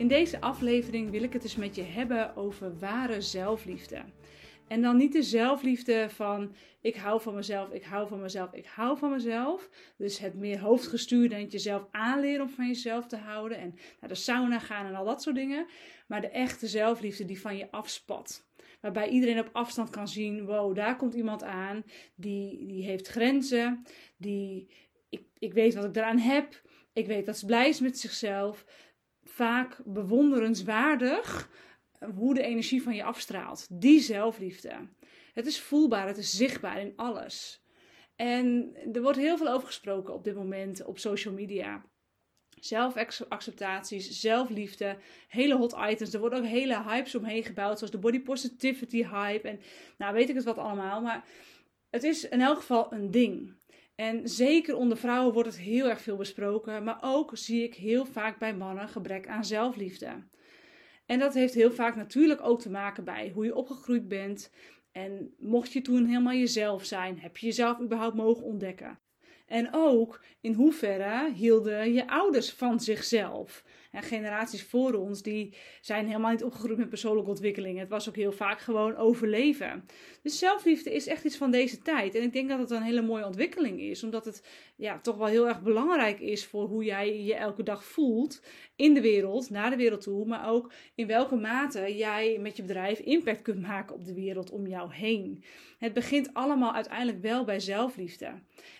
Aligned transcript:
In 0.00 0.08
deze 0.08 0.40
aflevering 0.40 1.10
wil 1.10 1.22
ik 1.22 1.32
het 1.32 1.42
eens 1.42 1.56
met 1.56 1.74
je 1.74 1.82
hebben 1.82 2.36
over 2.36 2.78
ware 2.78 3.20
zelfliefde. 3.20 4.04
En 4.68 4.82
dan 4.82 4.96
niet 4.96 5.12
de 5.12 5.22
zelfliefde 5.22 6.06
van 6.10 6.54
ik 6.80 6.96
hou 6.96 7.20
van 7.20 7.34
mezelf, 7.34 7.70
ik 7.70 7.84
hou 7.84 8.08
van 8.08 8.20
mezelf, 8.20 8.52
ik 8.52 8.66
hou 8.66 8.98
van 8.98 9.10
mezelf. 9.10 9.70
Dus 9.96 10.18
het 10.18 10.34
meer 10.34 10.60
hoofdgestuurde 10.60 11.34
en 11.34 11.40
het 11.40 11.52
jezelf 11.52 11.86
aanleren 11.90 12.40
om 12.40 12.50
van 12.50 12.66
jezelf 12.66 13.06
te 13.06 13.16
houden. 13.16 13.58
En 13.58 13.74
naar 14.00 14.08
de 14.08 14.14
sauna 14.14 14.58
gaan 14.58 14.86
en 14.86 14.94
al 14.94 15.04
dat 15.04 15.22
soort 15.22 15.36
dingen. 15.36 15.66
Maar 16.06 16.20
de 16.20 16.30
echte 16.30 16.66
zelfliefde 16.66 17.24
die 17.24 17.40
van 17.40 17.56
je 17.56 17.70
afspat. 17.70 18.48
Waarbij 18.80 19.08
iedereen 19.08 19.38
op 19.38 19.50
afstand 19.52 19.90
kan 19.90 20.08
zien: 20.08 20.46
wow, 20.46 20.74
daar 20.74 20.96
komt 20.96 21.14
iemand 21.14 21.42
aan. 21.42 21.84
Die, 22.14 22.66
die 22.66 22.84
heeft 22.84 23.08
grenzen. 23.08 23.86
Die, 24.16 24.70
ik, 25.08 25.22
ik 25.38 25.52
weet 25.52 25.74
wat 25.74 25.84
ik 25.84 25.96
eraan 25.96 26.18
heb. 26.18 26.62
Ik 26.92 27.06
weet 27.06 27.26
dat 27.26 27.38
ze 27.38 27.46
blij 27.46 27.68
is 27.68 27.80
met 27.80 27.98
zichzelf. 27.98 28.64
Vaak 29.40 29.80
bewonderenswaardig 29.84 31.50
hoe 32.14 32.34
de 32.34 32.42
energie 32.42 32.82
van 32.82 32.94
je 32.94 33.04
afstraalt. 33.04 33.66
Die 33.70 34.00
zelfliefde. 34.00 34.88
Het 35.32 35.46
is 35.46 35.60
voelbaar, 35.60 36.06
het 36.06 36.16
is 36.16 36.36
zichtbaar 36.36 36.80
in 36.80 36.92
alles. 36.96 37.64
En 38.16 38.76
er 38.92 39.02
wordt 39.02 39.18
heel 39.18 39.36
veel 39.36 39.48
over 39.48 39.66
gesproken 39.66 40.14
op 40.14 40.24
dit 40.24 40.34
moment 40.34 40.84
op 40.84 40.98
social 40.98 41.34
media. 41.34 41.84
Zelfacceptaties, 42.58 44.20
zelfliefde, 44.20 44.98
hele 45.28 45.56
hot 45.56 45.76
items. 45.90 46.14
Er 46.14 46.20
worden 46.20 46.38
ook 46.38 46.44
hele 46.44 46.82
hypes 46.82 47.14
omheen 47.14 47.44
gebouwd, 47.44 47.76
zoals 47.76 47.92
de 47.92 47.98
body 47.98 48.20
positivity 48.20 49.06
hype. 49.06 49.48
En 49.48 49.60
nou 49.98 50.14
weet 50.14 50.28
ik 50.28 50.34
het 50.34 50.44
wat 50.44 50.58
allemaal, 50.58 51.00
maar 51.00 51.24
het 51.90 52.02
is 52.02 52.28
in 52.28 52.40
elk 52.40 52.56
geval 52.56 52.92
een 52.92 53.10
ding. 53.10 53.59
En 54.00 54.28
zeker 54.28 54.76
onder 54.76 54.96
vrouwen 54.96 55.32
wordt 55.32 55.48
het 55.48 55.58
heel 55.58 55.88
erg 55.88 56.00
veel 56.00 56.16
besproken, 56.16 56.84
maar 56.84 56.98
ook 57.00 57.30
zie 57.34 57.62
ik 57.62 57.74
heel 57.74 58.04
vaak 58.04 58.38
bij 58.38 58.54
mannen 58.54 58.88
gebrek 58.88 59.28
aan 59.28 59.44
zelfliefde. 59.44 60.08
En 61.06 61.18
dat 61.18 61.34
heeft 61.34 61.54
heel 61.54 61.72
vaak 61.72 61.96
natuurlijk 61.96 62.42
ook 62.42 62.60
te 62.60 62.70
maken 62.70 63.04
bij 63.04 63.30
hoe 63.34 63.44
je 63.44 63.54
opgegroeid 63.54 64.08
bent. 64.08 64.50
En 64.92 65.34
mocht 65.38 65.72
je 65.72 65.80
toen 65.80 66.06
helemaal 66.06 66.34
jezelf 66.34 66.84
zijn, 66.84 67.18
heb 67.18 67.36
je 67.36 67.46
jezelf 67.46 67.80
überhaupt 67.80 68.16
mogen 68.16 68.44
ontdekken? 68.44 68.98
En 69.46 69.68
ook 69.72 70.24
in 70.40 70.52
hoeverre 70.52 71.32
hielden 71.32 71.92
je 71.92 72.08
ouders 72.08 72.52
van 72.52 72.80
zichzelf? 72.80 73.64
En 73.90 74.02
generaties 74.02 74.62
voor 74.62 74.94
ons, 74.94 75.22
die 75.22 75.54
zijn 75.80 76.06
helemaal 76.06 76.30
niet 76.30 76.44
opgegroeid 76.44 76.78
met 76.78 76.88
persoonlijke 76.88 77.30
ontwikkeling. 77.30 77.78
Het 77.78 77.88
was 77.88 78.08
ook 78.08 78.16
heel 78.16 78.32
vaak 78.32 78.60
gewoon 78.60 78.96
overleven. 78.96 79.86
Dus 80.22 80.38
zelfliefde 80.38 80.94
is 80.94 81.06
echt 81.06 81.24
iets 81.24 81.36
van 81.36 81.50
deze 81.50 81.78
tijd. 81.78 82.14
En 82.14 82.22
ik 82.22 82.32
denk 82.32 82.48
dat 82.48 82.58
het 82.58 82.70
een 82.70 82.82
hele 82.82 83.02
mooie 83.02 83.26
ontwikkeling 83.26 83.80
is. 83.80 84.02
Omdat 84.02 84.24
het 84.24 84.46
ja, 84.76 85.00
toch 85.00 85.16
wel 85.16 85.26
heel 85.26 85.48
erg 85.48 85.62
belangrijk 85.62 86.20
is 86.20 86.46
voor 86.46 86.66
hoe 86.66 86.84
jij 86.84 87.22
je 87.22 87.34
elke 87.34 87.62
dag 87.62 87.84
voelt. 87.84 88.42
In 88.76 88.94
de 88.94 89.00
wereld, 89.00 89.50
naar 89.50 89.70
de 89.70 89.76
wereld 89.76 90.00
toe. 90.00 90.26
Maar 90.26 90.48
ook 90.48 90.72
in 90.94 91.06
welke 91.06 91.36
mate 91.36 91.96
jij 91.96 92.38
met 92.40 92.56
je 92.56 92.62
bedrijf 92.62 92.98
impact 92.98 93.42
kunt 93.42 93.60
maken 93.60 93.94
op 93.94 94.04
de 94.04 94.14
wereld 94.14 94.50
om 94.50 94.66
jou 94.66 94.94
heen. 94.94 95.44
Het 95.78 95.92
begint 95.92 96.34
allemaal 96.34 96.74
uiteindelijk 96.74 97.20
wel 97.22 97.44
bij 97.44 97.60
zelfliefde. 97.60 98.26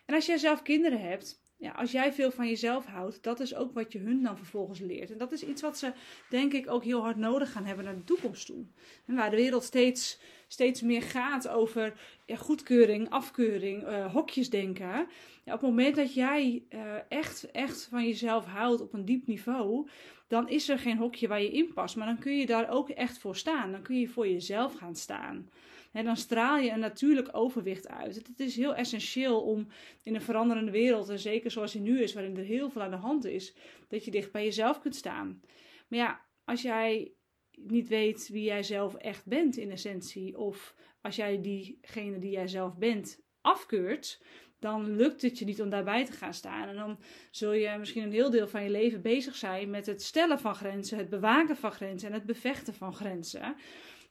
En 0.06 0.14
als 0.14 0.26
jij 0.26 0.36
zelf 0.36 0.62
kinderen 0.62 1.00
hebt, 1.00 1.42
ja, 1.60 1.70
als 1.70 1.92
jij 1.92 2.12
veel 2.12 2.30
van 2.30 2.48
jezelf 2.48 2.86
houdt, 2.86 3.22
dat 3.22 3.40
is 3.40 3.54
ook 3.54 3.74
wat 3.74 3.92
je 3.92 3.98
hun 3.98 4.22
dan 4.22 4.36
vervolgens 4.36 4.78
leert. 4.78 5.10
En 5.10 5.18
dat 5.18 5.32
is 5.32 5.42
iets 5.42 5.62
wat 5.62 5.78
ze, 5.78 5.92
denk 6.30 6.52
ik, 6.52 6.70
ook 6.70 6.84
heel 6.84 7.00
hard 7.00 7.16
nodig 7.16 7.52
gaan 7.52 7.64
hebben 7.64 7.84
naar 7.84 7.96
de 7.96 8.04
toekomst 8.04 8.46
toe. 8.46 8.64
En 9.06 9.14
waar 9.14 9.30
de 9.30 9.36
wereld 9.36 9.64
steeds, 9.64 10.20
steeds 10.48 10.82
meer 10.82 11.02
gaat 11.02 11.48
over 11.48 12.00
ja, 12.26 12.36
goedkeuring, 12.36 13.10
afkeuring, 13.10 13.88
uh, 13.88 14.12
hokjes 14.12 14.50
denken. 14.50 15.08
Ja, 15.44 15.54
op 15.54 15.60
het 15.60 15.70
moment 15.70 15.96
dat 15.96 16.14
jij 16.14 16.62
uh, 16.70 16.80
echt, 17.08 17.50
echt 17.50 17.86
van 17.90 18.06
jezelf 18.06 18.44
houdt 18.44 18.80
op 18.80 18.92
een 18.92 19.04
diep 19.04 19.26
niveau, 19.26 19.88
dan 20.28 20.48
is 20.48 20.68
er 20.68 20.78
geen 20.78 20.98
hokje 20.98 21.28
waar 21.28 21.42
je 21.42 21.50
in 21.50 21.72
past. 21.72 21.96
Maar 21.96 22.06
dan 22.06 22.18
kun 22.18 22.36
je 22.36 22.46
daar 22.46 22.70
ook 22.70 22.88
echt 22.88 23.18
voor 23.18 23.36
staan. 23.36 23.72
Dan 23.72 23.82
kun 23.82 24.00
je 24.00 24.08
voor 24.08 24.28
jezelf 24.28 24.74
gaan 24.74 24.96
staan. 24.96 25.48
En 25.92 26.04
dan 26.04 26.16
straal 26.16 26.58
je 26.58 26.70
een 26.70 26.80
natuurlijk 26.80 27.28
overwicht 27.32 27.88
uit. 27.88 28.14
Het 28.14 28.40
is 28.40 28.56
heel 28.56 28.74
essentieel 28.74 29.40
om 29.40 29.66
in 30.02 30.14
een 30.14 30.22
veranderende 30.22 30.70
wereld, 30.70 31.08
en 31.08 31.18
zeker 31.18 31.50
zoals 31.50 31.72
die 31.72 31.80
nu 31.80 32.02
is, 32.02 32.12
waarin 32.14 32.36
er 32.36 32.44
heel 32.44 32.70
veel 32.70 32.82
aan 32.82 32.90
de 32.90 32.96
hand 32.96 33.24
is, 33.24 33.54
dat 33.88 34.04
je 34.04 34.10
dicht 34.10 34.32
bij 34.32 34.44
jezelf 34.44 34.80
kunt 34.80 34.96
staan. 34.96 35.40
Maar 35.88 35.98
ja, 35.98 36.20
als 36.44 36.62
jij 36.62 37.12
niet 37.50 37.88
weet 37.88 38.28
wie 38.28 38.44
jij 38.44 38.62
zelf 38.62 38.94
echt 38.94 39.26
bent 39.26 39.56
in 39.56 39.70
essentie, 39.70 40.38
of 40.38 40.74
als 41.00 41.16
jij 41.16 41.40
diegene 41.40 42.18
die 42.18 42.30
jij 42.30 42.48
zelf 42.48 42.76
bent 42.76 43.20
afkeurt, 43.40 44.22
dan 44.58 44.96
lukt 44.96 45.22
het 45.22 45.38
je 45.38 45.44
niet 45.44 45.62
om 45.62 45.70
daarbij 45.70 46.04
te 46.04 46.12
gaan 46.12 46.34
staan. 46.34 46.68
En 46.68 46.76
dan 46.76 46.98
zul 47.30 47.52
je 47.52 47.76
misschien 47.78 48.02
een 48.02 48.12
heel 48.12 48.30
deel 48.30 48.48
van 48.48 48.62
je 48.62 48.70
leven 48.70 49.02
bezig 49.02 49.36
zijn 49.36 49.70
met 49.70 49.86
het 49.86 50.02
stellen 50.02 50.38
van 50.38 50.54
grenzen, 50.54 50.98
het 50.98 51.08
bewaken 51.08 51.56
van 51.56 51.72
grenzen 51.72 52.08
en 52.08 52.14
het 52.14 52.26
bevechten 52.26 52.74
van 52.74 52.94
grenzen 52.94 53.56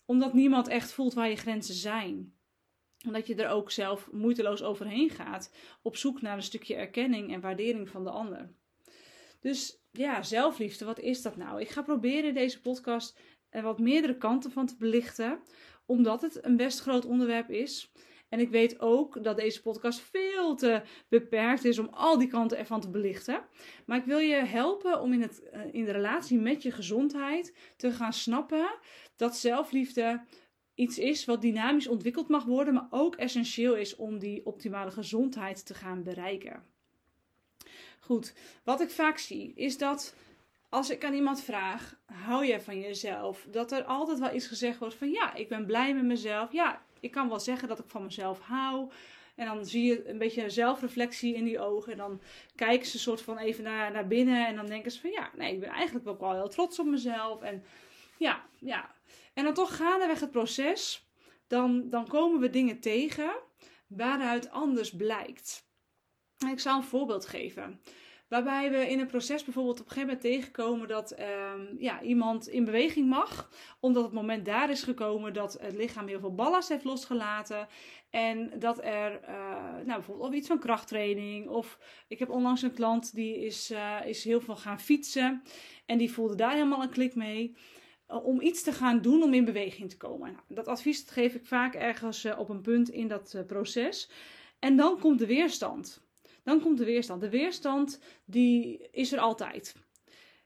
omdat 0.09 0.33
niemand 0.33 0.67
echt 0.67 0.91
voelt 0.91 1.13
waar 1.13 1.29
je 1.29 1.35
grenzen 1.35 1.73
zijn. 1.73 2.33
Omdat 3.05 3.27
je 3.27 3.35
er 3.35 3.49
ook 3.49 3.71
zelf 3.71 4.11
moeiteloos 4.11 4.63
overheen 4.63 5.09
gaat. 5.09 5.53
Op 5.81 5.95
zoek 5.95 6.21
naar 6.21 6.35
een 6.35 6.43
stukje 6.43 6.75
erkenning 6.75 7.33
en 7.33 7.41
waardering 7.41 7.89
van 7.89 8.03
de 8.03 8.09
ander. 8.09 8.53
Dus 9.39 9.83
ja, 9.91 10.23
zelfliefde, 10.23 10.85
wat 10.85 10.99
is 10.99 11.21
dat 11.21 11.35
nou? 11.35 11.61
Ik 11.61 11.69
ga 11.69 11.81
proberen 11.81 12.27
in 12.27 12.33
deze 12.33 12.61
podcast 12.61 13.19
er 13.49 13.63
wat 13.63 13.79
meerdere 13.79 14.17
kanten 14.17 14.51
van 14.51 14.65
te 14.65 14.75
belichten. 14.77 15.39
Omdat 15.85 16.21
het 16.21 16.43
een 16.43 16.57
best 16.57 16.79
groot 16.79 17.05
onderwerp 17.05 17.49
is. 17.49 17.91
En 18.29 18.39
ik 18.39 18.49
weet 18.49 18.79
ook 18.79 19.23
dat 19.23 19.37
deze 19.37 19.61
podcast 19.61 19.99
veel 19.99 20.55
te 20.55 20.81
beperkt 21.09 21.65
is 21.65 21.79
om 21.79 21.87
al 21.91 22.17
die 22.17 22.27
kanten 22.27 22.57
ervan 22.57 22.81
te 22.81 22.89
belichten. 22.89 23.41
Maar 23.85 23.97
ik 23.97 24.05
wil 24.05 24.19
je 24.19 24.35
helpen 24.35 25.01
om 25.01 25.13
in, 25.13 25.21
het, 25.21 25.49
eh, 25.49 25.61
in 25.71 25.85
de 25.85 25.91
relatie 25.91 26.39
met 26.39 26.63
je 26.63 26.71
gezondheid 26.71 27.73
te 27.77 27.91
gaan 27.91 28.13
snappen 28.13 28.69
dat 29.19 29.37
zelfliefde 29.37 30.21
iets 30.75 30.97
is 30.97 31.25
wat 31.25 31.41
dynamisch 31.41 31.87
ontwikkeld 31.87 32.27
mag 32.27 32.43
worden, 32.43 32.73
maar 32.73 32.87
ook 32.89 33.15
essentieel 33.15 33.75
is 33.75 33.95
om 33.95 34.19
die 34.19 34.45
optimale 34.45 34.91
gezondheid 34.91 35.65
te 35.65 35.73
gaan 35.73 36.03
bereiken. 36.03 36.63
Goed, 37.99 38.33
wat 38.63 38.81
ik 38.81 38.89
vaak 38.89 39.17
zie 39.17 39.53
is 39.55 39.77
dat 39.77 40.15
als 40.69 40.89
ik 40.89 41.05
aan 41.05 41.13
iemand 41.13 41.41
vraag: 41.41 41.99
hou 42.05 42.45
jij 42.45 42.61
van 42.61 42.79
jezelf? 42.79 43.47
Dat 43.51 43.71
er 43.71 43.83
altijd 43.83 44.19
wel 44.19 44.33
iets 44.33 44.47
gezegd 44.47 44.79
wordt 44.79 44.95
van 44.95 45.09
ja, 45.09 45.33
ik 45.33 45.49
ben 45.49 45.65
blij 45.65 45.93
met 45.95 46.05
mezelf. 46.05 46.51
Ja, 46.51 46.81
ik 46.99 47.11
kan 47.11 47.29
wel 47.29 47.39
zeggen 47.39 47.67
dat 47.67 47.79
ik 47.79 47.87
van 47.87 48.03
mezelf 48.03 48.39
hou. 48.39 48.91
En 49.35 49.45
dan 49.45 49.65
zie 49.65 49.83
je 49.83 50.09
een 50.09 50.17
beetje 50.17 50.49
zelfreflectie 50.49 51.35
in 51.35 51.43
die 51.43 51.59
ogen. 51.59 51.91
En 51.91 51.97
dan 51.97 52.21
kijken 52.55 52.87
ze 52.87 52.99
soort 52.99 53.21
van 53.21 53.37
even 53.37 53.63
naar, 53.63 53.91
naar 53.91 54.07
binnen. 54.07 54.47
En 54.47 54.55
dan 54.55 54.65
denken 54.65 54.91
ze 54.91 55.01
van 55.01 55.11
ja, 55.11 55.31
nee, 55.37 55.53
ik 55.53 55.59
ben 55.59 55.69
eigenlijk 55.69 56.07
ook 56.07 56.19
wel 56.19 56.33
heel 56.33 56.49
trots 56.49 56.79
op 56.79 56.85
mezelf. 56.85 57.41
En 57.41 57.63
ja, 58.19 58.45
ja. 58.59 58.95
En 59.33 59.43
dan 59.43 59.53
toch 59.53 59.75
gaandeweg 59.75 60.19
het 60.19 60.31
proces, 60.31 61.09
dan, 61.47 61.89
dan 61.89 62.07
komen 62.07 62.39
we 62.39 62.49
dingen 62.49 62.79
tegen 62.79 63.31
waaruit 63.87 64.49
anders 64.49 64.95
blijkt. 64.95 65.67
ik 66.51 66.59
zal 66.59 66.77
een 66.77 66.83
voorbeeld 66.83 67.25
geven. 67.25 67.81
Waarbij 68.27 68.71
we 68.71 68.89
in 68.89 68.99
een 68.99 69.07
proces 69.07 69.43
bijvoorbeeld 69.43 69.79
op 69.79 69.85
een 69.85 69.91
gegeven 69.91 70.15
moment 70.15 70.33
tegenkomen 70.33 70.87
dat 70.87 71.11
ehm, 71.11 71.65
ja, 71.77 72.01
iemand 72.01 72.47
in 72.47 72.65
beweging 72.65 73.09
mag. 73.09 73.49
Omdat 73.79 74.03
het 74.03 74.13
moment 74.13 74.45
daar 74.45 74.69
is 74.69 74.83
gekomen 74.83 75.33
dat 75.33 75.57
het 75.61 75.75
lichaam 75.75 76.07
heel 76.07 76.19
veel 76.19 76.35
ballast 76.35 76.69
heeft 76.69 76.83
losgelaten. 76.83 77.67
En 78.09 78.59
dat 78.59 78.83
er 78.83 79.21
uh, 79.21 79.29
nou, 79.73 79.85
bijvoorbeeld 79.85 80.29
of 80.29 80.35
iets 80.35 80.47
van 80.47 80.59
krachttraining. 80.59 81.47
Of 81.47 81.79
ik 82.07 82.19
heb 82.19 82.29
onlangs 82.29 82.61
een 82.61 82.73
klant 82.73 83.15
die 83.15 83.39
is, 83.45 83.71
uh, 83.71 84.05
is 84.05 84.23
heel 84.23 84.41
veel 84.41 84.55
gaan 84.55 84.79
fietsen. 84.79 85.43
En 85.85 85.97
die 85.97 86.11
voelde 86.11 86.35
daar 86.35 86.53
helemaal 86.53 86.83
een 86.83 86.89
klik 86.89 87.15
mee. 87.15 87.55
Om 88.23 88.41
iets 88.41 88.63
te 88.63 88.71
gaan 88.71 89.01
doen 89.01 89.23
om 89.23 89.33
in 89.33 89.45
beweging 89.45 89.89
te 89.89 89.97
komen. 89.97 90.31
Nou, 90.31 90.43
dat 90.47 90.67
advies 90.67 91.05
geef 91.07 91.35
ik 91.35 91.45
vaak 91.45 91.75
ergens 91.75 92.25
op 92.37 92.49
een 92.49 92.61
punt 92.61 92.89
in 92.89 93.07
dat 93.07 93.43
proces. 93.47 94.09
En 94.59 94.77
dan 94.77 94.99
komt 94.99 95.19
de 95.19 95.25
weerstand 95.25 96.07
dan 96.49 96.61
komt 96.61 96.77
de 96.77 96.85
weerstand. 96.85 97.21
De 97.21 97.29
weerstand 97.29 98.01
die 98.25 98.87
is 98.91 99.11
er 99.11 99.19
altijd. 99.19 99.75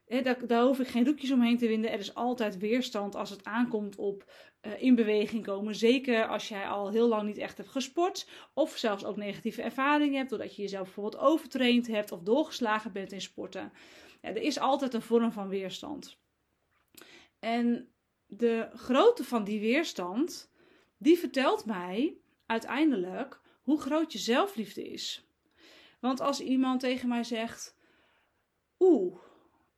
daar, 0.06 0.46
daar, 0.46 0.64
hoef 0.64 0.80
ik 0.80 0.88
geen 0.88 1.04
doekjes 1.04 1.30
omheen 1.30 1.58
te 1.58 1.68
winden. 1.68 1.90
Er 1.90 1.98
is 1.98 2.14
altijd 2.14 2.58
weerstand 2.58 3.14
als 3.14 3.30
het 3.30 3.44
aankomt 3.44 3.96
op 3.96 4.32
uh, 4.62 4.82
in 4.82 4.94
beweging 4.94 5.44
komen. 5.44 5.74
Zeker 5.74 6.26
als 6.26 6.48
jij 6.48 6.66
al 6.66 6.90
heel 6.90 7.08
lang 7.08 7.22
niet 7.26 7.38
echt 7.38 7.56
hebt 7.56 7.68
gesport. 7.68 8.28
Of 8.54 8.76
zelfs 8.76 9.04
ook 9.04 9.16
negatieve 9.16 9.62
ervaringen 9.62 10.16
hebt. 10.16 10.30
Doordat 10.30 10.56
je 10.56 10.62
jezelf 10.62 10.84
bijvoorbeeld 10.84 11.22
overtraind 11.22 11.86
hebt 11.86 12.12
of 12.12 12.20
doorgeslagen 12.20 12.92
bent 12.92 13.12
in 13.12 13.20
sporten. 13.20 13.72
Er 14.20 14.42
is 14.42 14.58
altijd 14.58 14.94
een 14.94 15.02
vorm 15.02 15.32
van 15.32 15.48
weerstand. 15.48 16.22
En 17.44 17.88
de 18.26 18.68
grootte 18.74 19.24
van 19.24 19.44
die 19.44 19.60
weerstand, 19.60 20.52
die 20.98 21.18
vertelt 21.18 21.64
mij 21.64 22.16
uiteindelijk 22.46 23.40
hoe 23.62 23.80
groot 23.80 24.12
je 24.12 24.18
zelfliefde 24.18 24.88
is. 24.88 25.28
Want 26.00 26.20
als 26.20 26.40
iemand 26.40 26.80
tegen 26.80 27.08
mij 27.08 27.24
zegt: 27.24 27.76
Oeh, 28.78 29.18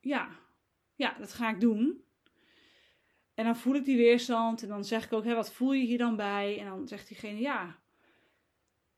ja, 0.00 0.28
ja, 0.94 1.16
dat 1.18 1.32
ga 1.32 1.50
ik 1.50 1.60
doen. 1.60 2.04
En 3.34 3.44
dan 3.44 3.56
voel 3.56 3.74
ik 3.74 3.84
die 3.84 3.96
weerstand 3.96 4.62
en 4.62 4.68
dan 4.68 4.84
zeg 4.84 5.04
ik 5.04 5.12
ook: 5.12 5.24
Hé, 5.24 5.34
wat 5.34 5.52
voel 5.52 5.72
je 5.72 5.84
hier 5.84 5.98
dan 5.98 6.16
bij? 6.16 6.58
En 6.58 6.66
dan 6.66 6.88
zegt 6.88 7.08
diegene: 7.08 7.40
Ja, 7.40 7.78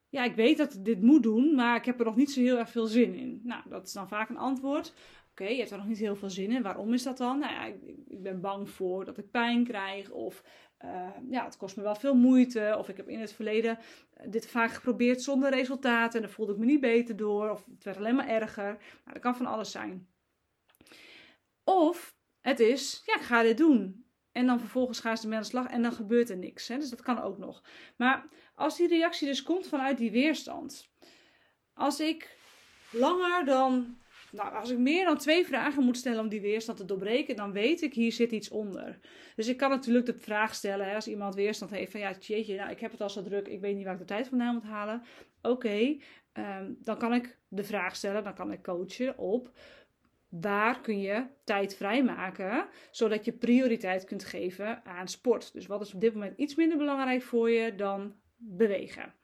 ja, 0.08 0.24
ik 0.24 0.34
weet 0.34 0.56
dat 0.56 0.74
ik 0.74 0.84
dit 0.84 1.02
moet 1.02 1.22
doen, 1.22 1.54
maar 1.54 1.76
ik 1.76 1.84
heb 1.84 1.98
er 1.98 2.04
nog 2.04 2.16
niet 2.16 2.30
zo 2.30 2.40
heel 2.40 2.58
erg 2.58 2.70
veel 2.70 2.86
zin 2.86 3.14
in. 3.14 3.40
Nou, 3.42 3.68
dat 3.68 3.86
is 3.86 3.92
dan 3.92 4.08
vaak 4.08 4.28
een 4.28 4.38
antwoord. 4.38 4.94
Oké, 5.40 5.50
je 5.50 5.58
hebt 5.58 5.70
er 5.70 5.76
nog 5.76 5.86
niet 5.86 5.98
heel 5.98 6.16
veel 6.16 6.30
zin 6.30 6.50
in. 6.50 6.62
Waarom 6.62 6.92
is 6.92 7.02
dat 7.02 7.16
dan? 7.16 7.38
Nou 7.38 7.52
ja, 7.52 7.64
ik, 7.64 7.82
ik 8.08 8.22
ben 8.22 8.40
bang 8.40 8.70
voor 8.70 9.04
dat 9.04 9.18
ik 9.18 9.30
pijn 9.30 9.64
krijg. 9.64 10.10
Of 10.10 10.42
uh, 10.84 11.08
ja, 11.30 11.44
het 11.44 11.56
kost 11.56 11.76
me 11.76 11.82
wel 11.82 11.94
veel 11.94 12.14
moeite. 12.14 12.74
Of 12.78 12.88
ik 12.88 12.96
heb 12.96 13.08
in 13.08 13.20
het 13.20 13.32
verleden 13.32 13.78
dit 14.26 14.46
vaak 14.46 14.70
geprobeerd 14.70 15.22
zonder 15.22 15.50
resultaten. 15.50 16.20
En 16.20 16.26
daar 16.26 16.34
voelde 16.34 16.52
ik 16.52 16.58
me 16.58 16.64
niet 16.64 16.80
beter 16.80 17.16
door. 17.16 17.50
Of 17.50 17.64
het 17.74 17.84
werd 17.84 17.96
alleen 17.96 18.14
maar 18.14 18.28
erger. 18.28 18.64
Nou, 18.64 19.12
dat 19.12 19.18
kan 19.18 19.36
van 19.36 19.46
alles 19.46 19.70
zijn. 19.70 20.08
Of 21.64 22.16
het 22.40 22.60
is, 22.60 23.02
ja, 23.04 23.14
ik 23.14 23.22
ga 23.22 23.42
dit 23.42 23.56
doen. 23.56 24.04
En 24.32 24.46
dan 24.46 24.60
vervolgens 24.60 25.00
gaan 25.00 25.16
ze 25.16 25.22
ermee 25.22 25.36
aan 25.36 25.44
de 25.44 25.50
slag 25.50 25.66
en 25.66 25.82
dan 25.82 25.92
gebeurt 25.92 26.30
er 26.30 26.36
niks. 26.36 26.68
Hè? 26.68 26.78
Dus 26.78 26.90
dat 26.90 27.02
kan 27.02 27.22
ook 27.22 27.38
nog. 27.38 27.62
Maar 27.96 28.28
als 28.54 28.76
die 28.76 28.88
reactie 28.88 29.28
dus 29.28 29.42
komt 29.42 29.66
vanuit 29.66 29.98
die 29.98 30.10
weerstand. 30.10 30.90
Als 31.72 32.00
ik 32.00 32.36
langer 32.90 33.44
dan 33.44 33.98
nou, 34.32 34.54
als 34.54 34.70
ik 34.70 34.78
meer 34.78 35.04
dan 35.04 35.18
twee 35.18 35.46
vragen 35.46 35.84
moet 35.84 35.96
stellen 35.96 36.20
om 36.20 36.28
die 36.28 36.40
weerstand 36.40 36.78
te 36.78 36.84
doorbreken, 36.84 37.36
dan 37.36 37.52
weet 37.52 37.82
ik, 37.82 37.94
hier 37.94 38.12
zit 38.12 38.32
iets 38.32 38.48
onder. 38.48 38.98
Dus 39.36 39.48
ik 39.48 39.56
kan 39.56 39.70
natuurlijk 39.70 40.06
de 40.06 40.18
vraag 40.18 40.54
stellen, 40.54 40.88
hè, 40.88 40.94
als 40.94 41.08
iemand 41.08 41.34
weerstand 41.34 41.70
heeft 41.70 41.90
van, 41.90 42.00
ja, 42.00 42.12
jeetje, 42.20 42.56
nou, 42.56 42.70
ik 42.70 42.80
heb 42.80 42.90
het 42.90 43.00
al 43.00 43.10
zo 43.10 43.22
druk, 43.22 43.48
ik 43.48 43.60
weet 43.60 43.76
niet 43.76 43.84
waar 43.84 43.92
ik 43.92 43.98
de 43.98 44.04
tijd 44.04 44.28
vandaan 44.28 44.54
moet 44.54 44.64
halen. 44.64 45.02
Oké, 45.42 45.96
ehm, 46.32 46.72
dan 46.78 46.98
kan 46.98 47.14
ik 47.14 47.38
de 47.48 47.64
vraag 47.64 47.96
stellen, 47.96 48.24
dan 48.24 48.34
kan 48.34 48.52
ik 48.52 48.62
coachen 48.62 49.18
op, 49.18 49.52
waar 50.28 50.80
kun 50.80 51.00
je 51.00 51.26
tijd 51.44 51.76
vrijmaken, 51.76 52.68
zodat 52.90 53.24
je 53.24 53.32
prioriteit 53.32 54.04
kunt 54.04 54.24
geven 54.24 54.84
aan 54.84 55.08
sport. 55.08 55.52
Dus 55.52 55.66
wat 55.66 55.80
is 55.80 55.94
op 55.94 56.00
dit 56.00 56.14
moment 56.14 56.38
iets 56.38 56.54
minder 56.54 56.78
belangrijk 56.78 57.22
voor 57.22 57.50
je 57.50 57.74
dan 57.74 58.14
bewegen? 58.36 59.14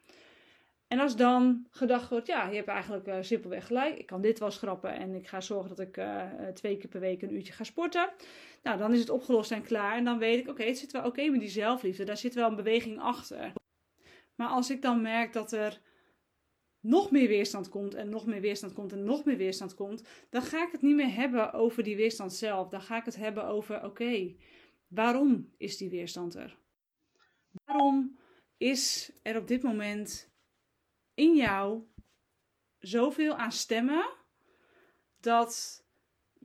En 0.87 0.99
als 0.99 1.15
dan 1.15 1.67
gedacht 1.69 2.09
wordt, 2.09 2.27
ja, 2.27 2.49
je 2.49 2.55
hebt 2.55 2.67
eigenlijk 2.67 3.07
uh, 3.07 3.17
simpelweg 3.21 3.67
gelijk. 3.67 3.97
Ik 3.97 4.05
kan 4.05 4.21
dit 4.21 4.39
wel 4.39 4.51
schrappen 4.51 4.93
en 4.93 5.15
ik 5.15 5.27
ga 5.27 5.41
zorgen 5.41 5.69
dat 5.69 5.79
ik 5.79 5.97
uh, 5.97 6.31
twee 6.53 6.77
keer 6.77 6.89
per 6.89 6.99
week 6.99 7.21
een 7.21 7.33
uurtje 7.33 7.53
ga 7.53 7.63
sporten. 7.63 8.09
Nou, 8.63 8.77
dan 8.77 8.93
is 8.93 8.99
het 8.99 9.09
opgelost 9.09 9.51
en 9.51 9.63
klaar. 9.63 9.97
En 9.97 10.03
dan 10.03 10.17
weet 10.17 10.39
ik, 10.39 10.47
oké, 10.47 10.63
het 10.63 10.77
zit 10.77 10.91
wel 10.91 11.05
oké 11.05 11.29
met 11.29 11.39
die 11.39 11.49
zelfliefde. 11.49 12.03
Daar 12.03 12.17
zit 12.17 12.33
wel 12.33 12.49
een 12.49 12.55
beweging 12.55 12.99
achter. 12.99 13.53
Maar 14.35 14.47
als 14.47 14.69
ik 14.69 14.81
dan 14.81 15.01
merk 15.01 15.33
dat 15.33 15.51
er 15.51 15.81
nog 16.79 17.11
meer 17.11 17.27
weerstand 17.27 17.69
komt 17.69 17.93
en 17.93 18.09
nog 18.09 18.25
meer 18.25 18.41
weerstand 18.41 18.73
komt 18.73 18.91
en 18.91 19.03
nog 19.03 19.25
meer 19.25 19.37
weerstand 19.37 19.73
komt, 19.73 20.07
dan 20.29 20.41
ga 20.41 20.65
ik 20.65 20.71
het 20.71 20.81
niet 20.81 20.95
meer 20.95 21.13
hebben 21.13 21.53
over 21.53 21.83
die 21.83 21.95
weerstand 21.95 22.33
zelf. 22.33 22.69
Dan 22.69 22.81
ga 22.81 22.97
ik 22.97 23.05
het 23.05 23.15
hebben 23.15 23.45
over, 23.45 23.83
oké, 23.83 24.35
waarom 24.87 25.53
is 25.57 25.77
die 25.77 25.89
weerstand 25.89 26.35
er? 26.35 26.57
Waarom 27.63 28.19
is 28.57 29.11
er 29.21 29.37
op 29.37 29.47
dit 29.47 29.63
moment 29.63 30.33
in 31.15 31.35
jou 31.35 31.83
zoveel 32.79 33.35
aan 33.35 33.51
stemmen 33.51 34.05
dat 35.19 35.83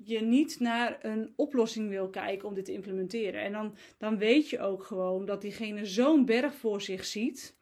je 0.04 0.20
niet 0.20 0.60
naar 0.60 0.98
een 1.04 1.32
oplossing 1.36 1.88
wil 1.88 2.08
kijken 2.08 2.48
om 2.48 2.54
dit 2.54 2.64
te 2.64 2.72
implementeren. 2.72 3.40
En 3.40 3.52
dan, 3.52 3.76
dan 3.98 4.18
weet 4.18 4.50
je 4.50 4.60
ook 4.60 4.84
gewoon 4.84 5.24
dat 5.24 5.40
diegene 5.40 5.86
zo'n 5.86 6.24
berg 6.24 6.54
voor 6.54 6.80
zich 6.80 7.04
ziet. 7.04 7.58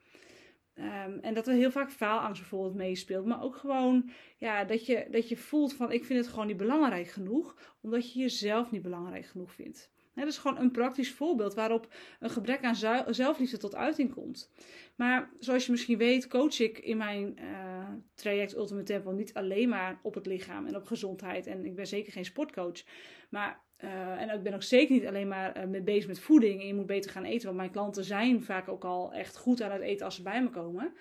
Ehm, 0.74 1.18
en 1.18 1.34
dat 1.34 1.46
er 1.46 1.54
heel 1.54 1.70
vaak 1.70 1.90
faalangst 1.90 2.40
bijvoorbeeld 2.40 2.74
meespeelt. 2.74 3.26
Maar 3.26 3.42
ook 3.42 3.56
gewoon 3.56 4.10
ja, 4.36 4.64
dat, 4.64 4.86
je, 4.86 5.06
dat 5.10 5.28
je 5.28 5.36
voelt 5.36 5.74
van 5.74 5.92
ik 5.92 6.04
vind 6.04 6.18
het 6.18 6.28
gewoon 6.28 6.46
niet 6.46 6.56
belangrijk 6.56 7.08
genoeg. 7.08 7.76
Omdat 7.80 8.12
je 8.12 8.20
jezelf 8.20 8.70
niet 8.70 8.82
belangrijk 8.82 9.26
genoeg 9.26 9.52
vindt. 9.52 9.90
Dat 10.24 10.32
is 10.32 10.38
gewoon 10.38 10.58
een 10.58 10.70
praktisch 10.70 11.12
voorbeeld 11.12 11.54
waarop 11.54 11.88
een 12.20 12.30
gebrek 12.30 12.64
aan 12.64 12.76
zelfliefde 13.14 13.56
tot 13.56 13.74
uiting 13.74 14.14
komt. 14.14 14.50
Maar 14.98 15.30
zoals 15.38 15.64
je 15.64 15.70
misschien 15.70 15.98
weet, 15.98 16.28
coach 16.28 16.60
ik 16.60 16.78
in 16.78 16.96
mijn 16.96 17.38
uh, 17.40 17.88
traject 18.14 18.56
Ultimate 18.56 18.84
Tempo 18.84 19.10
niet 19.10 19.34
alleen 19.34 19.68
maar 19.68 19.98
op 20.02 20.14
het 20.14 20.26
lichaam 20.26 20.66
en 20.66 20.76
op 20.76 20.84
gezondheid. 20.84 21.46
En 21.46 21.64
ik 21.64 21.74
ben 21.74 21.86
zeker 21.86 22.12
geen 22.12 22.24
sportcoach. 22.24 22.82
Maar, 23.30 23.60
uh, 23.84 24.20
en 24.20 24.30
ik 24.30 24.42
ben 24.42 24.54
ook 24.54 24.62
zeker 24.62 24.94
niet 24.94 25.06
alleen 25.06 25.28
maar 25.28 25.58
uh, 25.58 25.64
met 25.64 25.84
bezig 25.84 26.06
met 26.06 26.20
voeding. 26.20 26.60
En 26.60 26.66
je 26.66 26.74
moet 26.74 26.86
beter 26.86 27.10
gaan 27.10 27.24
eten. 27.24 27.44
Want 27.44 27.56
mijn 27.56 27.70
klanten 27.70 28.04
zijn 28.04 28.42
vaak 28.42 28.68
ook 28.68 28.84
al 28.84 29.12
echt 29.12 29.36
goed 29.36 29.62
aan 29.62 29.70
het 29.70 29.82
eten 29.82 30.04
als 30.04 30.14
ze 30.14 30.22
bij 30.22 30.42
me 30.42 30.50
komen. 30.50 30.92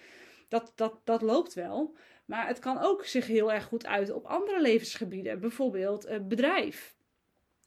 Dat, 0.47 0.71
dat, 0.75 1.01
dat 1.03 1.21
loopt 1.21 1.53
wel. 1.53 1.95
Maar 2.25 2.47
het 2.47 2.59
kan 2.59 2.77
ook 2.81 3.05
zich 3.05 3.27
heel 3.27 3.53
erg 3.53 3.63
goed 3.63 3.85
uiten 3.85 4.15
op 4.15 4.25
andere 4.25 4.61
levensgebieden. 4.61 5.39
Bijvoorbeeld 5.39 6.27
bedrijf. 6.27 6.96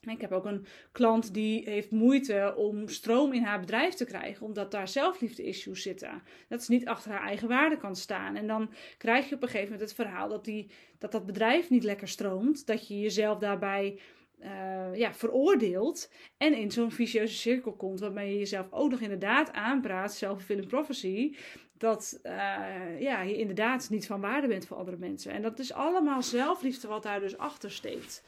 Ik 0.08 0.20
heb 0.20 0.32
ook 0.32 0.44
een 0.44 0.66
klant 0.92 1.34
die 1.34 1.62
heeft 1.64 1.90
moeite 1.90 2.54
om 2.56 2.88
stroom 2.88 3.32
in 3.32 3.42
haar 3.42 3.60
bedrijf 3.60 3.94
te 3.94 4.04
krijgen, 4.04 4.46
omdat 4.46 4.70
daar 4.70 4.88
zelfliefde-issues 4.88 5.82
zitten. 5.82 6.22
Dat 6.48 6.64
ze 6.64 6.72
niet 6.72 6.86
achter 6.86 7.10
haar 7.10 7.26
eigen 7.26 7.48
waarde 7.48 7.76
kan 7.76 7.96
staan. 7.96 8.36
En 8.36 8.46
dan 8.46 8.70
krijg 8.98 9.28
je 9.28 9.34
op 9.34 9.42
een 9.42 9.48
gegeven 9.48 9.72
moment 9.72 9.88
het 9.88 9.98
verhaal 9.98 10.28
dat 10.28 10.44
die, 10.44 10.70
dat, 10.98 11.12
dat 11.12 11.26
bedrijf 11.26 11.70
niet 11.70 11.84
lekker 11.84 12.08
stroomt, 12.08 12.66
dat 12.66 12.88
je 12.88 13.00
jezelf 13.00 13.38
daarbij 13.38 14.00
uh, 14.42 14.94
ja, 14.94 15.14
veroordeelt 15.14 16.12
en 16.36 16.54
in 16.54 16.70
zo'n 16.70 16.90
vicieuze 16.90 17.34
cirkel 17.34 17.72
komt, 17.72 18.00
waarbij 18.00 18.30
je 18.32 18.38
jezelf 18.38 18.66
ook 18.70 18.90
nog 18.90 19.00
inderdaad 19.00 19.52
aanpraat, 19.52 20.14
self-fulfilling 20.14 20.68
prophecy, 20.68 21.36
dat 21.78 22.20
uh, 22.22 23.00
ja, 23.00 23.22
je 23.22 23.36
inderdaad 23.36 23.90
niet 23.90 24.06
van 24.06 24.20
waarde 24.20 24.46
bent 24.46 24.66
voor 24.66 24.76
andere 24.76 24.96
mensen. 24.96 25.32
En 25.32 25.42
dat 25.42 25.58
is 25.58 25.72
allemaal 25.72 26.22
zelfliefde 26.22 26.88
wat 26.88 27.02
daar 27.02 27.20
dus 27.20 27.38
achter 27.38 27.70
steekt. 27.70 28.24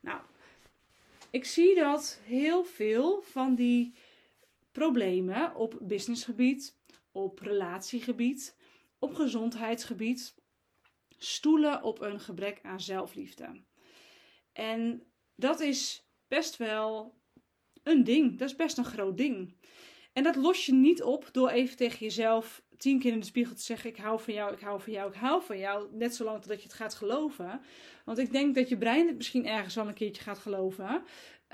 Nou, 0.00 0.20
ik 1.30 1.44
zie 1.44 1.74
dat 1.74 2.20
heel 2.24 2.64
veel 2.64 3.22
van 3.22 3.54
die 3.54 3.94
problemen 4.72 5.54
op 5.54 5.78
businessgebied, 5.80 6.76
op 7.12 7.38
relatiegebied, 7.38 8.56
op 8.98 9.14
gezondheidsgebied 9.14 10.34
stoelen 11.18 11.82
op 11.82 12.00
een 12.00 12.20
gebrek 12.20 12.58
aan 12.62 12.80
zelfliefde. 12.80 13.62
En 14.52 15.02
dat 15.34 15.60
is 15.60 16.06
best 16.28 16.56
wel 16.56 17.14
een 17.82 18.04
ding. 18.04 18.38
Dat 18.38 18.48
is 18.48 18.56
best 18.56 18.78
een 18.78 18.84
groot 18.84 19.16
ding. 19.16 19.54
En 20.12 20.22
dat 20.22 20.36
los 20.36 20.66
je 20.66 20.72
niet 20.72 21.02
op 21.02 21.28
door 21.32 21.48
even 21.48 21.76
tegen 21.76 21.98
jezelf 21.98 22.62
tien 22.78 22.98
keer 22.98 23.12
in 23.12 23.20
de 23.20 23.26
spiegel 23.26 23.54
te 23.54 23.62
zeggen: 23.62 23.90
Ik 23.90 23.96
hou 23.96 24.20
van 24.20 24.34
jou, 24.34 24.52
ik 24.52 24.60
hou 24.60 24.80
van 24.80 24.92
jou, 24.92 25.10
ik 25.10 25.16
hou 25.16 25.42
van 25.42 25.58
jou. 25.58 25.86
Net 25.92 26.14
zolang 26.14 26.42
dat 26.42 26.56
je 26.56 26.68
het 26.68 26.76
gaat 26.76 26.94
geloven. 26.94 27.60
Want 28.04 28.18
ik 28.18 28.32
denk 28.32 28.54
dat 28.54 28.68
je 28.68 28.76
brein 28.76 29.06
het 29.06 29.16
misschien 29.16 29.46
ergens 29.46 29.74
wel 29.74 29.88
een 29.88 29.94
keertje 29.94 30.22
gaat 30.22 30.38
geloven. 30.38 31.02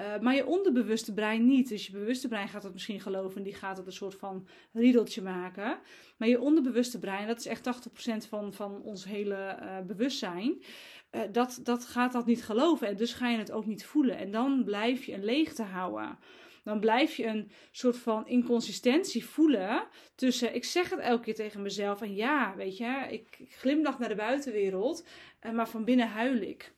Uh, 0.00 0.18
maar 0.20 0.34
je 0.34 0.46
onderbewuste 0.46 1.12
brein 1.12 1.46
niet. 1.46 1.68
Dus 1.68 1.86
je 1.86 1.92
bewuste 1.92 2.28
brein 2.28 2.48
gaat 2.48 2.62
het 2.62 2.72
misschien 2.72 3.00
geloven 3.00 3.36
en 3.36 3.42
die 3.42 3.54
gaat 3.54 3.76
het 3.76 3.86
een 3.86 3.92
soort 3.92 4.14
van 4.14 4.46
riedeltje 4.72 5.22
maken. 5.22 5.78
Maar 6.16 6.28
je 6.28 6.40
onderbewuste 6.40 6.98
brein, 6.98 7.26
dat 7.26 7.38
is 7.38 7.46
echt 7.46 7.88
80% 8.24 8.28
van, 8.28 8.52
van 8.52 8.82
ons 8.82 9.04
hele 9.04 9.58
uh, 9.60 9.80
bewustzijn. 9.86 10.62
Uh, 11.10 11.20
dat, 11.32 11.60
dat 11.62 11.84
gaat 11.84 12.12
dat 12.12 12.26
niet 12.26 12.44
geloven 12.44 12.86
en 12.86 12.96
dus 12.96 13.12
ga 13.12 13.28
je 13.28 13.38
het 13.38 13.52
ook 13.52 13.66
niet 13.66 13.84
voelen. 13.84 14.18
En 14.18 14.30
dan 14.30 14.64
blijf 14.64 15.04
je 15.04 15.14
een 15.14 15.24
leegte 15.24 15.62
houden 15.62 16.18
dan 16.62 16.80
blijf 16.80 17.16
je 17.16 17.26
een 17.26 17.50
soort 17.70 17.96
van 17.96 18.26
inconsistentie 18.26 19.24
voelen 19.24 19.86
tussen 20.14 20.54
ik 20.54 20.64
zeg 20.64 20.90
het 20.90 20.98
elke 20.98 21.22
keer 21.22 21.34
tegen 21.34 21.62
mezelf 21.62 22.00
en 22.00 22.14
ja, 22.14 22.54
weet 22.56 22.76
je, 22.76 23.06
ik, 23.10 23.36
ik 23.38 23.52
glimlach 23.54 23.98
naar 23.98 24.08
de 24.08 24.14
buitenwereld, 24.14 25.06
maar 25.52 25.68
van 25.68 25.84
binnen 25.84 26.08
huil 26.08 26.40
ik. 26.40 26.72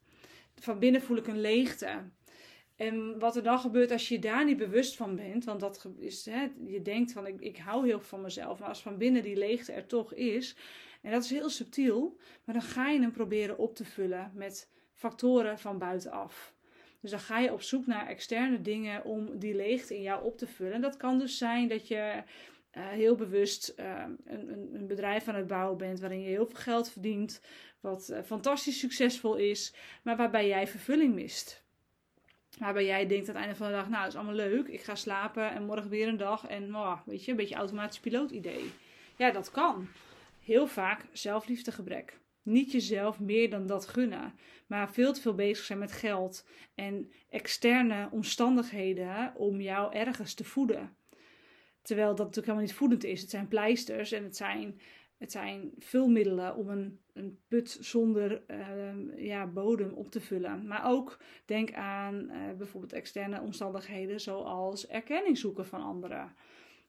Van 0.54 0.78
binnen 0.78 1.02
voel 1.02 1.16
ik 1.16 1.26
een 1.26 1.40
leegte. 1.40 2.02
En 2.76 3.18
wat 3.18 3.36
er 3.36 3.42
dan 3.42 3.58
gebeurt 3.58 3.90
als 3.90 4.08
je 4.08 4.18
daar 4.18 4.44
niet 4.44 4.56
bewust 4.56 4.96
van 4.96 5.16
bent, 5.16 5.44
want 5.44 5.60
dat 5.60 5.86
is, 5.98 6.24
hè, 6.24 6.48
je 6.66 6.82
denkt 6.82 7.12
van 7.12 7.26
ik, 7.26 7.40
ik 7.40 7.56
hou 7.56 7.86
heel 7.86 7.98
veel 7.98 8.08
van 8.08 8.20
mezelf, 8.20 8.58
maar 8.58 8.68
als 8.68 8.82
van 8.82 8.98
binnen 8.98 9.22
die 9.22 9.36
leegte 9.36 9.72
er 9.72 9.86
toch 9.86 10.14
is, 10.14 10.56
en 11.02 11.10
dat 11.10 11.24
is 11.24 11.30
heel 11.30 11.48
subtiel, 11.48 12.16
maar 12.44 12.54
dan 12.54 12.64
ga 12.64 12.88
je 12.88 13.00
hem 13.00 13.12
proberen 13.12 13.58
op 13.58 13.74
te 13.74 13.84
vullen 13.84 14.30
met 14.34 14.70
factoren 14.92 15.58
van 15.58 15.78
buitenaf. 15.78 16.53
Dus 17.04 17.12
dan 17.12 17.22
ga 17.22 17.38
je 17.38 17.52
op 17.52 17.62
zoek 17.62 17.86
naar 17.86 18.06
externe 18.06 18.60
dingen 18.60 19.04
om 19.04 19.38
die 19.38 19.54
leegte 19.54 19.94
in 19.96 20.02
jou 20.02 20.24
op 20.24 20.38
te 20.38 20.46
vullen. 20.46 20.72
En 20.72 20.80
dat 20.80 20.96
kan 20.96 21.18
dus 21.18 21.38
zijn 21.38 21.68
dat 21.68 21.88
je 21.88 22.22
uh, 22.76 22.88
heel 22.88 23.14
bewust 23.14 23.74
uh, 23.76 24.04
een, 24.24 24.74
een, 24.74 24.86
bedrijf 24.86 25.28
aan 25.28 25.34
het 25.34 25.46
bouwen 25.46 25.76
bent 25.76 26.00
waarin 26.00 26.20
je 26.20 26.28
heel 26.28 26.46
veel 26.46 26.60
geld 26.60 26.90
verdient, 26.90 27.40
wat 27.80 28.08
uh, 28.10 28.22
fantastisch 28.22 28.78
succesvol 28.78 29.36
is, 29.36 29.74
maar 30.02 30.16
waarbij 30.16 30.48
jij 30.48 30.66
vervulling 30.66 31.14
mist. 31.14 31.64
Waarbij 32.58 32.84
jij 32.84 33.06
denkt 33.06 33.28
aan 33.28 33.34
het 33.34 33.44
einde 33.44 33.56
van 33.56 33.66
de 33.66 33.72
dag, 33.72 33.88
nou, 33.88 34.02
dat 34.02 34.12
is 34.12 34.18
allemaal 34.18 34.48
leuk. 34.48 34.68
Ik 34.68 34.82
ga 34.82 34.94
slapen 34.94 35.50
en 35.50 35.64
morgen 35.64 35.90
weer 35.90 36.08
een 36.08 36.16
dag. 36.16 36.46
En, 36.46 36.76
oh, 36.76 37.00
weet 37.06 37.24
je, 37.24 37.30
een 37.30 37.36
beetje 37.36 37.54
automatisch 37.54 38.00
pilootidee. 38.00 38.72
Ja, 39.16 39.30
dat 39.30 39.50
kan. 39.50 39.88
Heel 40.40 40.66
vaak 40.66 41.06
zelfliefdegebrek. 41.12 42.18
Niet 42.44 42.72
jezelf 42.72 43.20
meer 43.20 43.50
dan 43.50 43.66
dat 43.66 43.86
gunnen. 43.86 44.34
Maar 44.66 44.92
veel 44.92 45.12
te 45.12 45.20
veel 45.20 45.34
bezig 45.34 45.64
zijn 45.64 45.78
met 45.78 45.92
geld 45.92 46.46
en 46.74 47.12
externe 47.28 48.08
omstandigheden 48.10 49.32
om 49.36 49.60
jou 49.60 49.94
ergens 49.94 50.34
te 50.34 50.44
voeden. 50.44 50.96
Terwijl 51.82 52.08
dat 52.08 52.18
natuurlijk 52.18 52.46
helemaal 52.46 52.66
niet 52.66 52.74
voedend 52.74 53.04
is. 53.04 53.20
Het 53.20 53.30
zijn 53.30 53.48
pleisters 53.48 54.12
en 54.12 54.24
het 54.24 54.36
zijn 54.36 54.80
het 55.18 55.32
zijn 55.32 55.72
vulmiddelen 55.78 56.56
om 56.56 56.68
een, 56.68 57.00
een 57.12 57.38
put 57.48 57.78
zonder 57.80 58.42
uh, 58.50 59.24
ja, 59.26 59.46
bodem 59.46 59.92
op 59.92 60.10
te 60.10 60.20
vullen. 60.20 60.66
Maar 60.66 60.90
ook 60.90 61.18
denk 61.44 61.72
aan 61.72 62.14
uh, 62.14 62.52
bijvoorbeeld 62.56 62.92
externe 62.92 63.40
omstandigheden 63.40 64.20
zoals 64.20 64.86
erkenning 64.86 65.38
zoeken 65.38 65.66
van 65.66 65.82
anderen. 65.82 66.34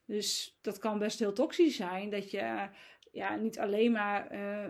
Dus 0.04 0.58
dat 0.60 0.78
kan 0.78 0.98
best 0.98 1.18
heel 1.18 1.32
toxisch 1.32 1.76
zijn 1.76 2.10
dat 2.10 2.30
je 2.30 2.68
ja, 3.12 3.36
niet 3.36 3.58
alleen 3.58 3.92
maar 3.92 4.32
uh, 4.32 4.64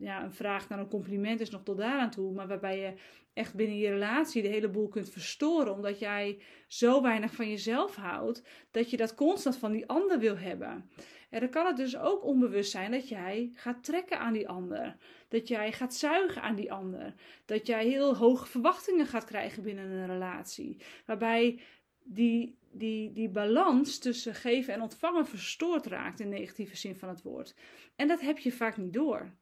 ja, 0.00 0.24
een 0.24 0.32
vraag 0.32 0.68
naar 0.68 0.78
een 0.78 0.88
compliment 0.88 1.40
is 1.40 1.50
nog 1.50 1.62
tot 1.62 1.76
daaraan 1.76 2.10
toe, 2.10 2.32
maar 2.32 2.48
waarbij 2.48 2.78
je 2.78 2.94
echt 3.32 3.54
binnen 3.54 3.78
je 3.78 3.90
relatie 3.90 4.42
de 4.42 4.48
hele 4.48 4.68
boel 4.68 4.88
kunt 4.88 5.10
verstoren, 5.10 5.74
omdat 5.74 5.98
jij 5.98 6.38
zo 6.66 7.02
weinig 7.02 7.34
van 7.34 7.48
jezelf 7.48 7.96
houdt, 7.96 8.42
dat 8.70 8.90
je 8.90 8.96
dat 8.96 9.14
constant 9.14 9.56
van 9.56 9.72
die 9.72 9.88
ander 9.88 10.18
wil 10.18 10.38
hebben. 10.38 10.90
En 11.30 11.40
dan 11.40 11.48
kan 11.48 11.66
het 11.66 11.76
dus 11.76 11.96
ook 11.96 12.24
onbewust 12.24 12.70
zijn 12.70 12.90
dat 12.90 13.08
jij 13.08 13.50
gaat 13.54 13.84
trekken 13.84 14.18
aan 14.18 14.32
die 14.32 14.48
ander. 14.48 14.96
Dat 15.28 15.48
jij 15.48 15.72
gaat 15.72 15.94
zuigen 15.94 16.42
aan 16.42 16.54
die 16.54 16.72
ander. 16.72 17.14
Dat 17.44 17.66
jij 17.66 17.86
heel 17.86 18.16
hoge 18.16 18.46
verwachtingen 18.46 19.06
gaat 19.06 19.24
krijgen 19.24 19.62
binnen 19.62 19.90
een 19.90 20.06
relatie. 20.06 20.82
Waarbij 21.06 21.60
die, 22.04 22.58
die, 22.70 23.12
die 23.12 23.28
balans 23.28 23.98
tussen 23.98 24.34
geven 24.34 24.74
en 24.74 24.80
ontvangen 24.80 25.26
verstoord 25.26 25.86
raakt 25.86 26.20
in 26.20 26.28
negatieve 26.28 26.76
zin 26.76 26.96
van 26.96 27.08
het 27.08 27.22
woord. 27.22 27.54
En 27.96 28.08
dat 28.08 28.20
heb 28.20 28.38
je 28.38 28.52
vaak 28.52 28.76
niet 28.76 28.92
door. 28.92 29.32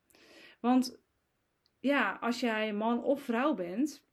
Want 0.60 1.00
ja, 1.80 2.18
als 2.20 2.40
jij 2.40 2.72
man 2.72 3.02
of 3.02 3.22
vrouw 3.22 3.54
bent, 3.54 4.04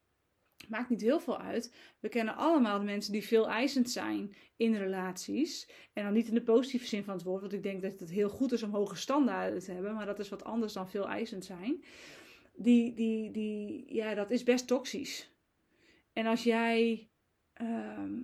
maakt 0.68 0.90
niet 0.90 1.02
heel 1.02 1.20
veel 1.20 1.40
uit. 1.40 1.74
We 2.00 2.10
kennen 2.10 2.36
allemaal 2.36 2.84
mensen 2.84 3.12
die 3.12 3.28
veel 3.28 3.50
eisend 3.50 3.90
zijn 3.90 4.36
in 4.56 4.76
relaties. 4.76 5.70
En 5.94 6.04
dan 6.04 6.14
niet 6.14 6.28
in 6.28 6.34
de 6.34 6.44
positieve 6.44 6.86
zin 6.86 7.04
van 7.04 7.14
het 7.14 7.24
woord, 7.24 7.42
want 7.42 7.54
ik 7.54 7.64
denk 7.64 7.82
dat 7.82 8.00
het 8.00 8.10
heel 8.10 8.30
goed 8.30 8.52
is 8.52 8.64
om 8.64 8.74
hoge 8.74 8.96
standaarden 8.96 9.60
te 9.60 9.72
hebben, 9.72 9.94
maar 9.94 10.06
dat 10.06 10.20
is 10.20 10.30
wat 10.30 10.44
anders 10.44 10.74
dan 10.74 10.90
veel 10.90 11.08
eisend 11.08 11.46
zijn. 11.46 11.84
Die, 12.56 12.94
die, 12.94 13.32
die, 13.32 13.94
ja, 13.94 14.14
dat 14.14 14.32
is 14.32 14.44
best 14.44 14.68
toxisch. 14.68 15.32
En 16.14 16.26
als 16.26 16.44
jij 16.44 17.10
ehm, 17.54 18.20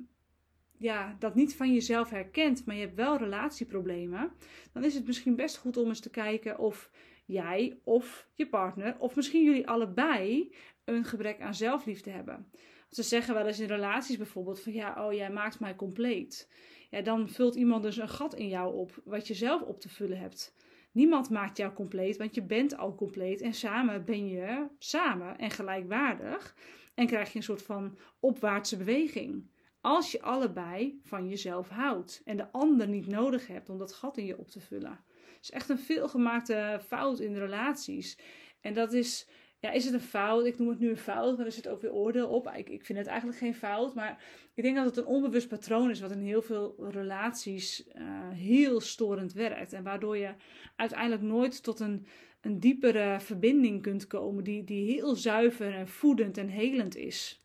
ja, 0.83 1.15
dat 1.19 1.35
niet 1.35 1.55
van 1.55 1.73
jezelf 1.73 2.09
herkent, 2.09 2.65
maar 2.65 2.75
je 2.75 2.81
hebt 2.81 2.95
wel 2.95 3.17
relatieproblemen, 3.17 4.31
dan 4.73 4.83
is 4.83 4.95
het 4.95 5.05
misschien 5.05 5.35
best 5.35 5.57
goed 5.57 5.77
om 5.77 5.87
eens 5.87 5.99
te 5.99 6.09
kijken 6.09 6.59
of 6.59 6.91
jij 7.25 7.79
of 7.83 8.27
je 8.33 8.49
partner, 8.49 8.95
of 8.99 9.15
misschien 9.15 9.43
jullie 9.43 9.67
allebei, 9.67 10.55
een 10.83 11.03
gebrek 11.03 11.41
aan 11.41 11.55
zelfliefde 11.55 12.09
hebben. 12.09 12.51
Ze 12.89 13.03
zeggen 13.03 13.33
wel 13.33 13.47
eens 13.47 13.59
in 13.59 13.67
relaties 13.67 14.17
bijvoorbeeld 14.17 14.61
van 14.61 14.73
ja, 14.73 15.05
oh 15.05 15.13
jij 15.13 15.31
maakt 15.31 15.59
mij 15.59 15.75
compleet. 15.75 16.49
Ja, 16.89 17.01
dan 17.01 17.29
vult 17.29 17.55
iemand 17.55 17.83
dus 17.83 17.97
een 17.97 18.09
gat 18.09 18.35
in 18.35 18.47
jou 18.47 18.75
op, 18.75 19.01
wat 19.05 19.27
je 19.27 19.33
zelf 19.33 19.61
op 19.61 19.79
te 19.79 19.89
vullen 19.89 20.19
hebt. 20.19 20.55
Niemand 20.91 21.29
maakt 21.29 21.57
jou 21.57 21.73
compleet, 21.73 22.17
want 22.17 22.35
je 22.35 22.43
bent 22.43 22.77
al 22.77 22.95
compleet 22.95 23.41
en 23.41 23.53
samen 23.53 24.05
ben 24.05 24.27
je 24.27 24.67
samen 24.77 25.37
en 25.37 25.51
gelijkwaardig. 25.51 26.55
En 26.93 27.07
krijg 27.07 27.31
je 27.31 27.37
een 27.37 27.43
soort 27.43 27.61
van 27.61 27.97
opwaartse 28.19 28.77
beweging. 28.77 29.51
Als 29.85 30.11
je 30.11 30.21
allebei 30.21 30.99
van 31.01 31.29
jezelf 31.29 31.69
houdt 31.69 32.21
en 32.25 32.37
de 32.37 32.51
ander 32.51 32.87
niet 32.87 33.07
nodig 33.07 33.47
hebt 33.47 33.69
om 33.69 33.77
dat 33.77 33.93
gat 33.93 34.17
in 34.17 34.25
je 34.25 34.37
op 34.37 34.49
te 34.49 34.59
vullen. 34.59 35.03
Het 35.15 35.37
is 35.41 35.51
echt 35.51 35.69
een 35.69 35.79
veelgemaakte 35.79 36.79
fout 36.85 37.19
in 37.19 37.37
relaties. 37.37 38.17
En 38.61 38.73
dat 38.73 38.93
is, 38.93 39.27
ja, 39.59 39.71
is 39.71 39.85
het 39.85 39.93
een 39.93 39.99
fout? 39.99 40.45
Ik 40.45 40.59
noem 40.59 40.69
het 40.69 40.79
nu 40.79 40.89
een 40.89 40.97
fout, 40.97 41.37
maar 41.37 41.45
er 41.45 41.51
zit 41.51 41.67
ook 41.67 41.81
weer 41.81 41.93
oordeel 41.93 42.27
op. 42.27 42.47
Ik, 42.47 42.69
ik 42.69 42.85
vind 42.85 42.97
het 42.97 43.07
eigenlijk 43.07 43.37
geen 43.37 43.55
fout, 43.55 43.93
maar 43.93 44.23
ik 44.53 44.63
denk 44.63 44.75
dat 44.75 44.85
het 44.85 44.97
een 44.97 45.05
onbewust 45.05 45.47
patroon 45.47 45.89
is 45.89 45.99
wat 45.99 46.11
in 46.11 46.21
heel 46.21 46.41
veel 46.41 46.75
relaties 46.89 47.87
uh, 47.87 48.29
heel 48.29 48.79
storend 48.79 49.33
werkt. 49.33 49.73
En 49.73 49.83
waardoor 49.83 50.17
je 50.17 50.33
uiteindelijk 50.75 51.21
nooit 51.21 51.63
tot 51.63 51.79
een, 51.79 52.05
een 52.41 52.59
diepere 52.59 53.19
verbinding 53.19 53.81
kunt 53.81 54.07
komen 54.07 54.43
die, 54.43 54.63
die 54.63 54.91
heel 54.91 55.15
zuiver 55.15 55.73
en 55.73 55.87
voedend 55.87 56.37
en 56.37 56.47
helend 56.47 56.95
is 56.95 57.42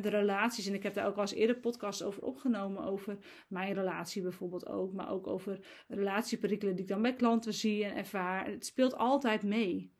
de 0.00 0.08
relaties. 0.08 0.66
En 0.66 0.74
ik 0.74 0.82
heb 0.82 0.94
daar 0.94 1.06
ook 1.06 1.16
al 1.16 1.20
eens 1.20 1.34
eerder 1.34 1.58
podcasts 1.58 2.02
over 2.02 2.22
opgenomen. 2.22 2.84
Over 2.84 3.18
mijn 3.48 3.74
relatie 3.74 4.22
bijvoorbeeld 4.22 4.66
ook. 4.66 4.92
Maar 4.92 5.10
ook 5.10 5.26
over 5.26 5.84
relatieperikelen 5.88 6.74
die 6.74 6.84
ik 6.84 6.90
dan 6.90 7.02
bij 7.02 7.14
klanten 7.14 7.54
zie 7.54 7.84
en 7.84 7.96
ervaar. 7.96 8.46
Het 8.46 8.66
speelt 8.66 8.96
altijd 8.96 9.42
mee. 9.42 9.92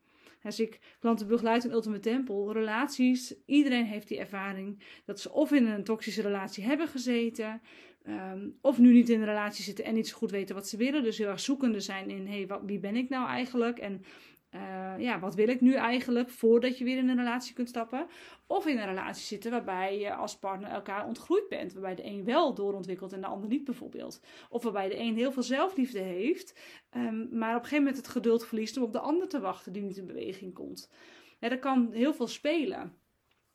Als 0.43 0.59
ik 0.59 0.79
klanten 0.99 1.27
begeleid 1.27 1.63
in 1.63 1.71
Ultimate 1.71 2.01
Temple, 2.01 2.53
relaties, 2.53 3.35
iedereen 3.45 3.85
heeft 3.85 4.07
die 4.07 4.19
ervaring 4.19 4.83
dat 5.05 5.19
ze 5.19 5.31
of 5.31 5.51
in 5.51 5.65
een 5.65 5.83
toxische 5.83 6.21
relatie 6.21 6.63
hebben 6.63 6.87
gezeten, 6.87 7.61
ehm, 8.03 8.49
of 8.61 8.77
nu 8.77 8.93
niet 8.93 9.09
in 9.09 9.19
een 9.19 9.25
relatie 9.25 9.63
zitten 9.63 9.85
en 9.85 9.93
niet 9.93 10.07
zo 10.07 10.17
goed 10.17 10.31
weten 10.31 10.55
wat 10.55 10.67
ze 10.67 10.77
willen. 10.77 11.03
Dus 11.03 11.17
heel 11.17 11.27
erg 11.27 11.39
zoekende 11.39 11.79
zijn 11.79 12.09
in, 12.09 12.27
hé, 12.27 12.45
hey, 12.45 12.59
wie 12.65 12.79
ben 12.79 12.95
ik 12.95 13.09
nou 13.09 13.27
eigenlijk? 13.27 13.79
En 13.79 14.03
uh, 14.55 14.93
ja, 14.97 15.19
wat 15.19 15.35
wil 15.35 15.47
ik 15.47 15.61
nu 15.61 15.73
eigenlijk 15.73 16.29
voordat 16.29 16.77
je 16.77 16.83
weer 16.83 16.97
in 16.97 17.09
een 17.09 17.17
relatie 17.17 17.53
kunt 17.53 17.69
stappen? 17.69 18.07
Of 18.47 18.65
in 18.65 18.77
een 18.77 18.85
relatie 18.85 19.25
zitten 19.25 19.51
waarbij 19.51 19.99
je 19.99 20.13
als 20.13 20.39
partner 20.39 20.69
elkaar 20.69 21.05
ontgroeid 21.05 21.49
bent. 21.49 21.73
Waarbij 21.73 21.95
de 21.95 22.05
een 22.05 22.23
wel 22.23 22.53
doorontwikkelt 22.53 23.13
en 23.13 23.21
de 23.21 23.27
ander 23.27 23.49
niet 23.49 23.63
bijvoorbeeld. 23.63 24.21
Of 24.49 24.63
waarbij 24.63 24.89
de 24.89 24.99
een 24.99 25.15
heel 25.15 25.31
veel 25.31 25.43
zelfliefde 25.43 25.99
heeft, 25.99 26.59
um, 26.95 27.27
maar 27.31 27.49
op 27.49 27.55
een 27.55 27.63
gegeven 27.63 27.77
moment 27.77 27.97
het 27.97 28.07
geduld 28.07 28.45
verliest 28.45 28.77
om 28.77 28.83
op 28.83 28.91
de 28.91 28.99
ander 28.99 29.27
te 29.27 29.39
wachten 29.39 29.73
die 29.73 29.81
niet 29.81 29.97
in 29.97 30.05
beweging 30.05 30.53
komt. 30.53 30.91
Ja, 31.39 31.49
er 31.49 31.59
kan 31.59 31.89
heel 31.91 32.13
veel 32.13 32.27
spelen. 32.27 32.97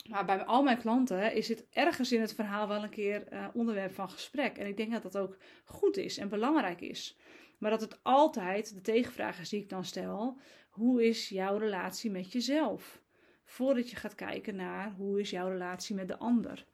Maar 0.09 0.25
bij 0.25 0.45
al 0.45 0.62
mijn 0.62 0.78
klanten 0.78 1.35
is 1.35 1.49
het 1.49 1.67
ergens 1.71 2.12
in 2.12 2.21
het 2.21 2.35
verhaal 2.35 2.69
wel 2.69 2.83
een 2.83 2.90
keer 2.90 3.33
uh, 3.33 3.47
onderwerp 3.52 3.95
van 3.95 4.11
gesprek. 4.11 4.59
En 4.59 4.67
ik 4.67 4.76
denk 4.76 4.93
dat 4.93 5.02
dat 5.02 5.19
ook 5.19 5.37
goed 5.64 5.97
is 5.97 6.19
en 6.19 6.28
belangrijk 6.28 6.81
is. 6.81 7.19
Maar 7.59 7.71
dat 7.71 7.81
het 7.81 8.00
altijd, 8.02 8.75
de 8.75 8.81
tegenvraag 8.81 9.40
is 9.40 9.49
die 9.49 9.61
ik 9.61 9.69
dan 9.69 9.85
stel, 9.85 10.38
hoe 10.79 11.07
is 11.07 11.29
jouw 11.29 11.57
relatie 11.57 12.11
met 12.11 12.33
jezelf? 12.33 13.03
Voordat 13.45 13.91
je 13.91 13.97
gaat 13.97 14.15
kijken 14.15 14.57
naar 14.57 14.93
hoe 14.93 15.21
is 15.21 15.31
jouw 15.31 15.49
relatie 15.49 15.95
met 15.95 16.09
de 16.09 16.19
ander. 16.19 16.67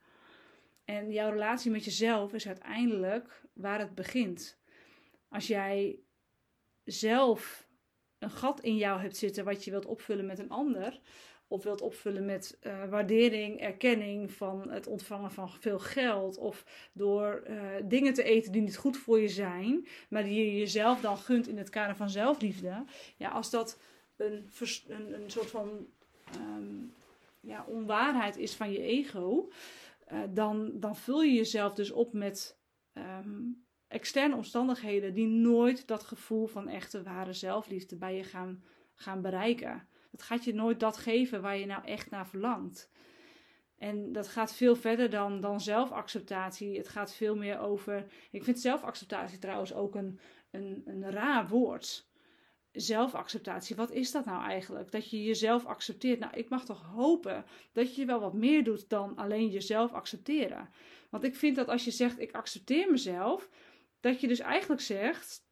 En 0.85 1.13
jouw 1.13 1.31
relatie 1.31 1.71
met 1.71 1.85
jezelf 1.85 2.33
is 2.33 2.47
uiteindelijk 2.47 3.43
waar 3.53 3.79
het 3.79 3.95
begint. 3.95 4.59
Als 5.29 5.47
jij 5.47 5.99
zelf 6.85 7.69
een 8.19 8.31
gat 8.31 8.61
in 8.61 8.77
jou 8.77 9.01
hebt 9.01 9.17
zitten 9.17 9.45
wat 9.45 9.65
je 9.65 9.71
wilt 9.71 9.87
opvullen 9.87 10.27
met 10.27 10.39
een 10.39 10.51
ander, 10.51 11.01
of 11.49 11.63
wilt 11.63 11.81
opvullen 11.81 12.25
met 12.25 12.59
uh, 12.63 12.85
waardering, 12.89 13.61
erkenning 13.61 14.33
van 14.33 14.71
het 14.71 14.87
ontvangen 14.87 15.31
van 15.31 15.51
veel 15.51 15.79
geld, 15.79 16.39
of 16.39 16.89
door 16.93 17.45
uh, 17.49 17.61
dingen 17.85 18.15
te 18.15 18.23
eten 18.23 18.53
die 18.53 18.63
niet 18.63 18.77
goed 18.77 18.97
voor 18.97 19.21
je 19.21 19.29
zijn, 19.29 19.87
maar 20.09 20.25
die 20.25 20.45
je 20.45 20.59
jezelf 20.59 21.01
dan 21.01 21.17
gunt 21.17 21.49
in 21.49 21.59
het 21.59 21.71
kader 21.71 21.97
van 21.97 22.11
zelfliefde. 22.11 22.85
Ja, 23.17 23.29
als 23.29 23.51
dat 23.51 23.79
een, 24.17 24.51
een, 24.89 25.23
een 25.23 25.31
soort 25.31 25.51
van 25.51 25.87
um, 26.37 26.93
ja, 27.41 27.65
onwaarheid 27.69 28.37
is 28.37 28.55
van 28.55 28.73
je 28.73 28.83
ego, 28.83 29.51
uh, 30.13 30.21
dan, 30.31 30.81
dan 30.81 30.97
vul 30.97 31.23
je 31.23 31.33
jezelf 31.33 31.75
dus 31.75 31.91
op 31.91 32.13
met 32.13 32.59
um, 32.93 33.65
externe 33.89 34.37
omstandigheden 34.37 35.15
die 35.15 35.27
nooit 35.27 35.87
dat 35.87 36.05
gevoel 36.05 36.47
van 36.47 36.69
echte 36.69 37.03
ware 37.03 37.33
zelfliefde 37.33 37.97
bij 37.97 38.17
je 38.17 38.25
gaan, 38.25 38.65
gaan 38.95 39.23
bereiken. 39.23 39.89
Het 40.11 40.23
gaat 40.23 40.45
je 40.45 40.55
nooit 40.55 40.81
dat 40.81 40.97
geven 40.97 41.43
waar 41.43 41.57
je 41.57 41.67
nou 41.67 41.85
echt 41.85 42.11
naar 42.11 42.29
verlangt. 42.29 42.91
En 43.79 44.13
dat 44.13 44.29
gaat 44.29 44.55
veel 44.55 44.77
verder 44.77 45.11
dan, 45.11 45.41
dan 45.41 45.61
zelfacceptatie. 45.61 46.77
Het 46.77 46.89
gaat 46.89 47.15
veel 47.15 47.37
meer 47.37 47.59
over. 47.59 48.07
Ik 48.31 48.45
vind 48.45 48.61
zelfacceptatie 48.61 49.39
trouwens 49.39 49.75
ook 49.75 49.95
een, 49.95 50.21
een, 50.51 50.83
een 50.85 51.11
raar 51.11 51.49
woord 51.49 52.09
zelfacceptatie, 52.75 53.77
wat 53.77 53.91
is 53.91 54.11
dat 54.11 54.25
nou 54.25 54.43
eigenlijk? 54.43 54.91
Dat 54.91 55.11
je 55.11 55.25
jezelf 55.25 55.65
accepteert. 55.65 56.19
Nou, 56.19 56.33
ik 56.37 56.49
mag 56.49 56.65
toch 56.65 56.83
hopen 56.83 57.45
dat 57.73 57.95
je 57.95 58.05
wel 58.05 58.21
wat 58.21 58.35
meer 58.35 58.65
doet 58.65 58.89
dan 58.89 59.17
alleen 59.17 59.51
jezelf 59.51 59.93
accepteren. 59.93 60.69
Want 61.11 61.25
ik 61.25 61.35
vind 61.35 61.57
dat 61.57 61.69
als 61.69 61.85
je 61.85 61.91
zegt 61.91 62.21
ik 62.21 62.33
accepteer 62.33 62.91
mezelf, 62.91 63.49
dat 64.01 64.21
je 64.21 64.29
dus 64.29 64.41
eigenlijk 64.41 64.81
zegt, 64.81 65.45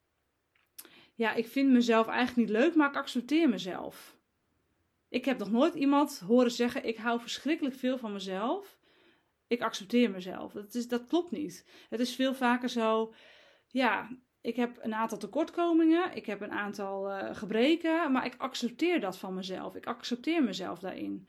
ja, 1.15 1.35
ik 1.35 1.47
vind 1.47 1.71
mezelf 1.71 2.07
eigenlijk 2.07 2.49
niet 2.49 2.59
leuk, 2.59 2.75
maar 2.75 2.89
ik 2.89 2.97
accepteer 2.97 3.49
mezelf. 3.49 4.17
Ik 5.09 5.25
heb 5.25 5.39
nog 5.39 5.51
nooit 5.51 5.75
iemand 5.75 6.19
horen 6.19 6.51
zeggen, 6.51 6.85
ik 6.85 6.97
hou 6.97 7.21
verschrikkelijk 7.21 7.75
veel 7.75 7.99
van 7.99 8.13
mezelf. 8.13 8.79
Ik 9.47 9.61
accepteer 9.61 10.11
mezelf. 10.11 10.53
Dat, 10.53 10.75
is, 10.75 10.89
dat 10.89 11.07
klopt 11.07 11.31
niet. 11.31 11.67
Het 11.89 12.01
is 12.01 12.15
veel 12.15 12.35
vaker 12.35 12.69
zo, 12.69 13.15
ja, 13.69 14.09
ik 14.43 14.57
heb 14.57 14.79
een 14.81 14.95
aantal 14.95 15.19
tekortkomingen, 15.19 16.17
ik 16.17 16.27
heb 16.27 16.41
een 16.41 16.53
aantal 16.53 17.11
uh, 17.11 17.35
gebreken, 17.35 18.13
maar 18.13 18.27
ik 18.27 18.35
accepteer 18.39 19.01
dat 19.01 19.19
van 19.19 19.35
mezelf. 19.35 19.75
Ik 19.75 19.87
accepteer 19.87 20.43
mezelf 20.45 20.79
daarin. 20.79 21.29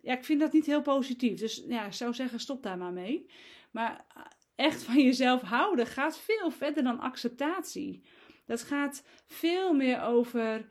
Ja, 0.00 0.12
ik 0.16 0.24
vind 0.24 0.40
dat 0.40 0.52
niet 0.52 0.66
heel 0.66 0.82
positief. 0.82 1.38
Dus 1.38 1.64
ja, 1.68 1.86
ik 1.86 1.92
zou 1.92 2.14
zeggen, 2.14 2.40
stop 2.40 2.62
daar 2.62 2.78
maar 2.78 2.92
mee. 2.92 3.30
Maar 3.70 4.04
eh, 4.14 4.22
echt 4.54 4.82
van 4.82 5.02
jezelf 5.02 5.40
houden 5.40 5.86
gaat 5.86 6.18
veel 6.18 6.50
verder 6.50 6.82
dan 6.82 7.00
acceptatie. 7.00 8.02
Dat 8.46 8.62
gaat 8.62 9.04
veel 9.26 9.74
meer 9.74 10.02
over 10.02 10.68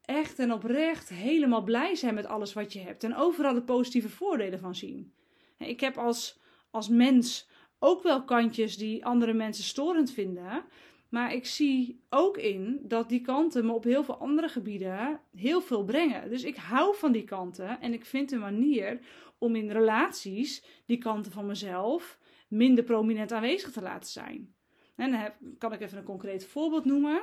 echt 0.00 0.38
en 0.38 0.52
oprecht 0.52 1.08
helemaal 1.08 1.62
blij 1.62 1.94
zijn 1.94 2.14
met 2.14 2.26
alles 2.26 2.52
wat 2.52 2.72
je 2.72 2.80
hebt. 2.80 3.04
En 3.04 3.16
overal 3.16 3.54
de 3.54 3.62
positieve 3.62 4.08
voordelen 4.08 4.58
van 4.58 4.74
zien. 4.74 5.14
Ik 5.58 5.80
heb 5.80 5.98
als, 5.98 6.40
als 6.70 6.88
mens 6.88 7.48
ook 7.78 8.02
wel 8.02 8.24
kantjes 8.24 8.76
die 8.76 9.04
andere 9.04 9.32
mensen 9.32 9.64
storend 9.64 10.12
vinden. 10.12 10.64
Maar 11.12 11.34
ik 11.34 11.46
zie 11.46 12.02
ook 12.10 12.36
in 12.36 12.80
dat 12.82 13.08
die 13.08 13.20
kanten 13.20 13.66
me 13.66 13.72
op 13.72 13.84
heel 13.84 14.04
veel 14.04 14.16
andere 14.16 14.48
gebieden 14.48 15.20
heel 15.36 15.60
veel 15.60 15.84
brengen. 15.84 16.30
Dus 16.30 16.44
ik 16.44 16.56
hou 16.56 16.96
van 16.96 17.12
die 17.12 17.24
kanten 17.24 17.80
en 17.80 17.92
ik 17.92 18.04
vind 18.04 18.32
een 18.32 18.38
manier 18.38 18.98
om 19.38 19.56
in 19.56 19.70
relaties 19.70 20.64
die 20.86 20.98
kanten 20.98 21.32
van 21.32 21.46
mezelf 21.46 22.18
minder 22.48 22.84
prominent 22.84 23.32
aanwezig 23.32 23.72
te 23.72 23.82
laten 23.82 24.10
zijn. 24.10 24.54
En 24.96 25.10
dan 25.10 25.30
kan 25.58 25.72
ik 25.72 25.80
even 25.80 25.98
een 25.98 26.04
concreet 26.04 26.46
voorbeeld 26.46 26.84
noemen. 26.84 27.22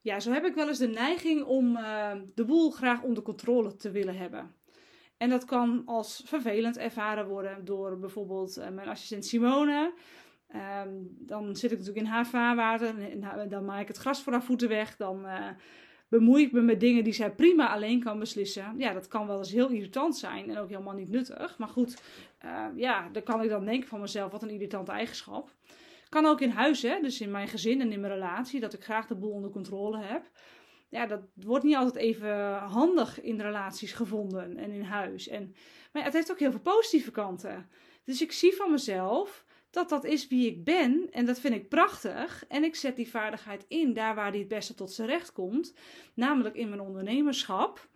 ja, 0.00 0.20
zo 0.20 0.32
heb 0.32 0.44
ik 0.44 0.54
wel 0.54 0.68
eens 0.68 0.78
de 0.78 0.88
neiging 0.88 1.44
om 1.44 1.76
uh, 1.76 2.12
de 2.34 2.44
boel 2.44 2.70
graag 2.70 3.02
onder 3.02 3.22
controle 3.22 3.76
te 3.76 3.90
willen 3.90 4.16
hebben. 4.16 4.54
En 5.16 5.28
dat 5.28 5.44
kan 5.44 5.82
als 5.86 6.22
vervelend 6.24 6.76
ervaren 6.76 7.28
worden 7.28 7.64
door 7.64 7.98
bijvoorbeeld 7.98 8.58
uh, 8.58 8.68
mijn 8.68 8.88
assistent 8.88 9.26
Simone. 9.26 9.92
Um, 10.54 11.16
dan 11.18 11.56
zit 11.56 11.70
ik 11.72 11.78
natuurlijk 11.78 12.06
in 12.06 12.12
haar 12.12 12.26
vaarwater 12.26 12.94
dan 13.48 13.64
maak 13.64 13.80
ik 13.80 13.88
het 13.88 13.96
gras 13.96 14.22
voor 14.22 14.32
haar 14.32 14.42
voeten 14.42 14.68
weg. 14.68 14.96
Dan 14.96 15.24
uh, 15.24 15.48
bemoei 16.08 16.42
ik 16.42 16.52
me 16.52 16.60
met 16.60 16.80
dingen 16.80 17.04
die 17.04 17.12
zij 17.12 17.34
prima 17.34 17.68
alleen 17.68 18.02
kan 18.02 18.18
beslissen. 18.18 18.74
Ja, 18.78 18.92
dat 18.92 19.08
kan 19.08 19.26
wel 19.26 19.38
eens 19.38 19.52
heel 19.52 19.68
irritant 19.68 20.16
zijn 20.16 20.50
en 20.50 20.58
ook 20.58 20.68
helemaal 20.68 20.94
niet 20.94 21.08
nuttig. 21.08 21.58
Maar 21.58 21.68
goed, 21.68 22.02
uh, 22.44 22.66
ja, 22.76 23.08
dan 23.08 23.22
kan 23.22 23.42
ik 23.42 23.48
dan 23.48 23.64
denken 23.64 23.88
van 23.88 24.00
mezelf, 24.00 24.32
wat 24.32 24.42
een 24.42 24.50
irritante 24.50 24.92
eigenschap. 24.92 25.54
Kan 26.08 26.26
ook 26.26 26.40
in 26.40 26.50
huis, 26.50 26.82
hè, 26.82 27.00
dus 27.00 27.20
in 27.20 27.30
mijn 27.30 27.48
gezin 27.48 27.80
en 27.80 27.92
in 27.92 28.00
mijn 28.00 28.12
relatie, 28.12 28.60
dat 28.60 28.72
ik 28.72 28.84
graag 28.84 29.06
de 29.06 29.14
boel 29.14 29.30
onder 29.30 29.50
controle 29.50 29.98
heb. 29.98 30.30
Ja, 30.88 31.06
dat 31.06 31.20
wordt 31.34 31.64
niet 31.64 31.76
altijd 31.76 31.96
even 31.96 32.54
handig 32.54 33.20
in 33.20 33.40
relaties 33.40 33.92
gevonden 33.92 34.56
en 34.56 34.70
in 34.70 34.82
huis. 34.82 35.28
En, 35.28 35.54
maar 35.92 36.04
het 36.04 36.12
heeft 36.12 36.30
ook 36.30 36.38
heel 36.38 36.50
veel 36.50 36.60
positieve 36.60 37.10
kanten. 37.10 37.68
Dus 38.04 38.22
ik 38.22 38.32
zie 38.32 38.54
van 38.54 38.70
mezelf 38.70 39.44
dat 39.76 39.88
dat 39.88 40.04
is 40.04 40.28
wie 40.28 40.50
ik 40.50 40.64
ben 40.64 41.08
en 41.10 41.26
dat 41.26 41.40
vind 41.40 41.54
ik 41.54 41.68
prachtig. 41.68 42.44
En 42.48 42.64
ik 42.64 42.74
zet 42.74 42.96
die 42.96 43.08
vaardigheid 43.08 43.64
in 43.68 43.94
daar 43.94 44.14
waar 44.14 44.32
die 44.32 44.40
het 44.40 44.48
beste 44.48 44.74
tot 44.74 44.92
zijn 44.92 45.08
recht 45.08 45.32
komt, 45.32 45.74
namelijk 46.14 46.54
in 46.54 46.68
mijn 46.68 46.80
ondernemerschap. 46.80 47.88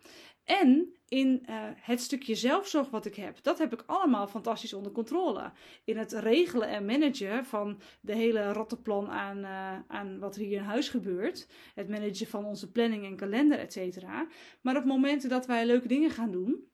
En 0.43 0.95
in 1.07 1.45
uh, 1.49 1.55
het 1.75 2.01
stukje 2.01 2.35
zelfzorg 2.35 2.89
wat 2.89 3.05
ik 3.05 3.15
heb. 3.15 3.43
Dat 3.43 3.57
heb 3.57 3.73
ik 3.73 3.83
allemaal 3.85 4.27
fantastisch 4.27 4.73
onder 4.73 4.91
controle. 4.91 5.51
In 5.83 5.97
het 5.97 6.11
regelen 6.11 6.67
en 6.67 6.85
managen 6.85 7.45
van 7.45 7.81
de 8.01 8.15
hele 8.15 8.53
rottenplan 8.53 9.09
aan, 9.09 9.37
uh, 9.37 9.79
aan 9.87 10.19
wat 10.19 10.35
er 10.35 10.41
hier 10.41 10.57
in 10.57 10.63
huis 10.63 10.89
gebeurt. 10.89 11.47
Het 11.75 11.89
managen 11.89 12.27
van 12.27 12.45
onze 12.45 12.71
planning 12.71 13.05
en 13.05 13.15
kalender, 13.15 13.59
et 13.59 13.73
cetera. 13.73 14.27
Maar 14.61 14.77
op 14.77 14.85
momenten 14.85 15.29
dat 15.29 15.45
wij 15.45 15.65
leuke 15.65 15.87
dingen 15.87 16.11
gaan 16.11 16.31
doen, 16.31 16.71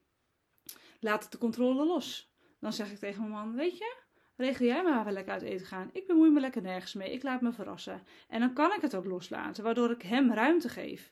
laat 0.99 1.23
het 1.23 1.31
de 1.31 1.37
controle 1.37 1.85
los. 1.85 2.33
Dan 2.59 2.73
zeg 2.73 2.91
ik 2.91 2.97
tegen 2.97 3.21
mijn 3.21 3.33
man, 3.33 3.55
weet 3.55 3.77
je, 3.77 4.05
regel 4.37 4.65
jij 4.65 4.83
maar 4.83 5.03
wel 5.03 5.13
lekker 5.13 5.33
uit 5.33 5.41
eten 5.41 5.65
gaan. 5.65 5.89
Ik 5.93 6.07
bemoei 6.07 6.29
me 6.29 6.39
lekker 6.39 6.61
nergens 6.61 6.93
mee. 6.93 7.11
Ik 7.11 7.23
laat 7.23 7.41
me 7.41 7.51
verrassen. 7.51 8.03
En 8.27 8.39
dan 8.39 8.53
kan 8.53 8.73
ik 8.73 8.81
het 8.81 8.95
ook 8.95 9.05
loslaten, 9.05 9.63
waardoor 9.63 9.91
ik 9.91 10.01
hem 10.01 10.33
ruimte 10.33 10.69
geef. 10.69 11.11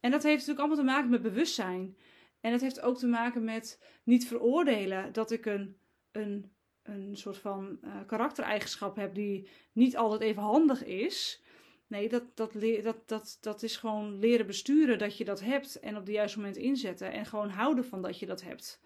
En 0.00 0.10
dat 0.10 0.22
heeft 0.22 0.46
natuurlijk 0.46 0.58
allemaal 0.58 0.84
te 0.84 0.92
maken 0.92 1.10
met 1.10 1.22
bewustzijn. 1.22 1.96
En 2.40 2.52
het 2.52 2.60
heeft 2.60 2.80
ook 2.80 2.98
te 2.98 3.06
maken 3.06 3.44
met 3.44 3.82
niet 4.04 4.26
veroordelen 4.26 5.12
dat 5.12 5.30
ik 5.30 5.46
een, 5.46 5.76
een, 6.12 6.52
een 6.82 7.16
soort 7.16 7.38
van 7.38 7.78
uh, 7.84 7.90
karaktereigenschap 8.06 8.96
heb 8.96 9.14
die 9.14 9.48
niet 9.72 9.96
altijd 9.96 10.20
even 10.20 10.42
handig 10.42 10.84
is. 10.84 11.42
Nee, 11.86 12.08
dat, 12.08 12.22
dat, 12.34 12.52
dat, 12.82 13.08
dat, 13.08 13.38
dat 13.40 13.62
is 13.62 13.76
gewoon 13.76 14.18
leren 14.18 14.46
besturen 14.46 14.98
dat 14.98 15.16
je 15.16 15.24
dat 15.24 15.40
hebt 15.40 15.80
en 15.80 15.96
op 15.96 16.06
de 16.06 16.12
juiste 16.12 16.38
moment 16.38 16.56
inzetten 16.56 17.12
en 17.12 17.26
gewoon 17.26 17.48
houden 17.48 17.84
van 17.84 18.02
dat 18.02 18.18
je 18.18 18.26
dat 18.26 18.42
hebt. 18.42 18.80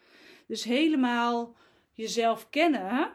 Dus 0.47 0.64
helemaal 0.64 1.57
jezelf 1.93 2.50
kennen 2.50 3.12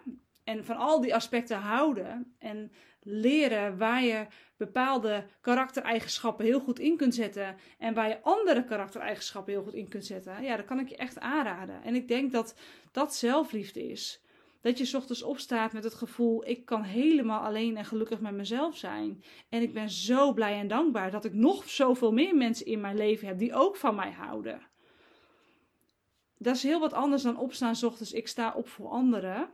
en 0.49 0.65
van 0.65 0.75
al 0.75 1.01
die 1.01 1.15
aspecten 1.15 1.57
houden 1.57 2.35
en 2.39 2.71
leren 3.03 3.77
waar 3.77 4.03
je 4.03 4.25
bepaalde 4.57 5.25
karaktereigenschappen 5.41 6.45
heel 6.45 6.59
goed 6.59 6.79
in 6.79 6.97
kunt 6.97 7.15
zetten 7.15 7.55
en 7.77 7.93
waar 7.93 8.09
je 8.09 8.21
andere 8.21 8.65
karaktereigenschappen 8.65 9.53
heel 9.53 9.63
goed 9.63 9.73
in 9.73 9.89
kunt 9.89 10.05
zetten, 10.05 10.43
ja, 10.43 10.55
dat 10.55 10.65
kan 10.65 10.79
ik 10.79 10.89
je 10.89 10.95
echt 10.97 11.19
aanraden. 11.19 11.83
En 11.83 11.95
ik 11.95 12.07
denk 12.07 12.31
dat 12.31 12.55
dat 12.91 13.15
zelfliefde 13.15 13.89
is. 13.89 14.21
Dat 14.61 14.77
je 14.77 14.97
ochtends 14.97 15.23
opstaat 15.23 15.73
met 15.73 15.83
het 15.83 15.93
gevoel: 15.93 16.47
ik 16.47 16.65
kan 16.65 16.83
helemaal 16.83 17.41
alleen 17.41 17.77
en 17.77 17.85
gelukkig 17.85 18.19
met 18.19 18.33
mezelf 18.33 18.77
zijn. 18.77 19.23
En 19.49 19.61
ik 19.61 19.73
ben 19.73 19.89
zo 19.89 20.33
blij 20.33 20.59
en 20.59 20.67
dankbaar 20.67 21.11
dat 21.11 21.25
ik 21.25 21.33
nog 21.33 21.69
zoveel 21.69 22.11
meer 22.11 22.35
mensen 22.35 22.65
in 22.65 22.81
mijn 22.81 22.97
leven 22.97 23.27
heb 23.27 23.37
die 23.37 23.53
ook 23.53 23.75
van 23.75 23.95
mij 23.95 24.11
houden. 24.11 24.61
Dat 26.37 26.55
is 26.55 26.63
heel 26.63 26.79
wat 26.79 26.93
anders 26.93 27.23
dan 27.23 27.37
opstaan 27.37 27.75
ochtends. 27.83 28.13
Ik 28.13 28.27
sta 28.27 28.53
op 28.55 28.69
voor 28.69 28.89
anderen 28.89 29.49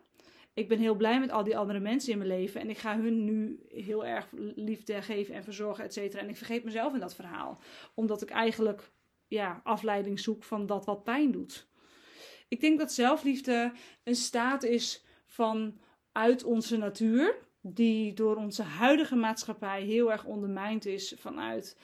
ik 0.56 0.68
ben 0.68 0.80
heel 0.80 0.96
blij 0.96 1.20
met 1.20 1.32
al 1.32 1.44
die 1.44 1.58
andere 1.58 1.80
mensen 1.80 2.12
in 2.12 2.18
mijn 2.18 2.30
leven. 2.30 2.62
En 2.62 2.70
ik 2.70 2.78
ga 2.78 3.00
hun 3.00 3.26
nu 3.26 3.60
heel 3.68 4.06
erg 4.06 4.28
liefde 4.56 5.02
geven 5.02 5.36
en 5.36 5.44
verzorgen, 5.44 5.84
et 5.84 5.94
cetera. 5.94 6.22
En 6.22 6.30
ik 6.30 6.38
vergeet 6.38 6.64
mezelf 6.64 6.94
in 6.94 7.00
dat 7.00 7.16
verhaal. 7.16 7.60
Omdat 7.94 8.22
ik 8.22 8.30
eigenlijk 8.30 8.92
ja, 9.28 9.62
afleiding 9.64 10.20
zoek 10.20 10.44
van 10.44 10.66
dat 10.66 10.86
wat 10.86 11.04
pijn 11.04 11.32
doet. 11.32 11.68
Ik 12.48 12.62
denk 12.62 12.80
dat 12.80 12.92
zelfliefde 12.92 13.72
een 14.04 14.16
staat 14.16 14.64
is 14.64 15.06
van 15.26 15.80
uit 16.12 16.44
onze 16.44 16.78
natuur. 16.78 17.44
Die 17.62 18.14
door 18.14 18.36
onze 18.36 18.64
huidige 18.64 19.16
maatschappij 19.16 19.82
heel 19.82 20.12
erg 20.12 20.26
ondermijnd 20.26 20.86
is 20.86 21.16
vanuit 21.18 21.78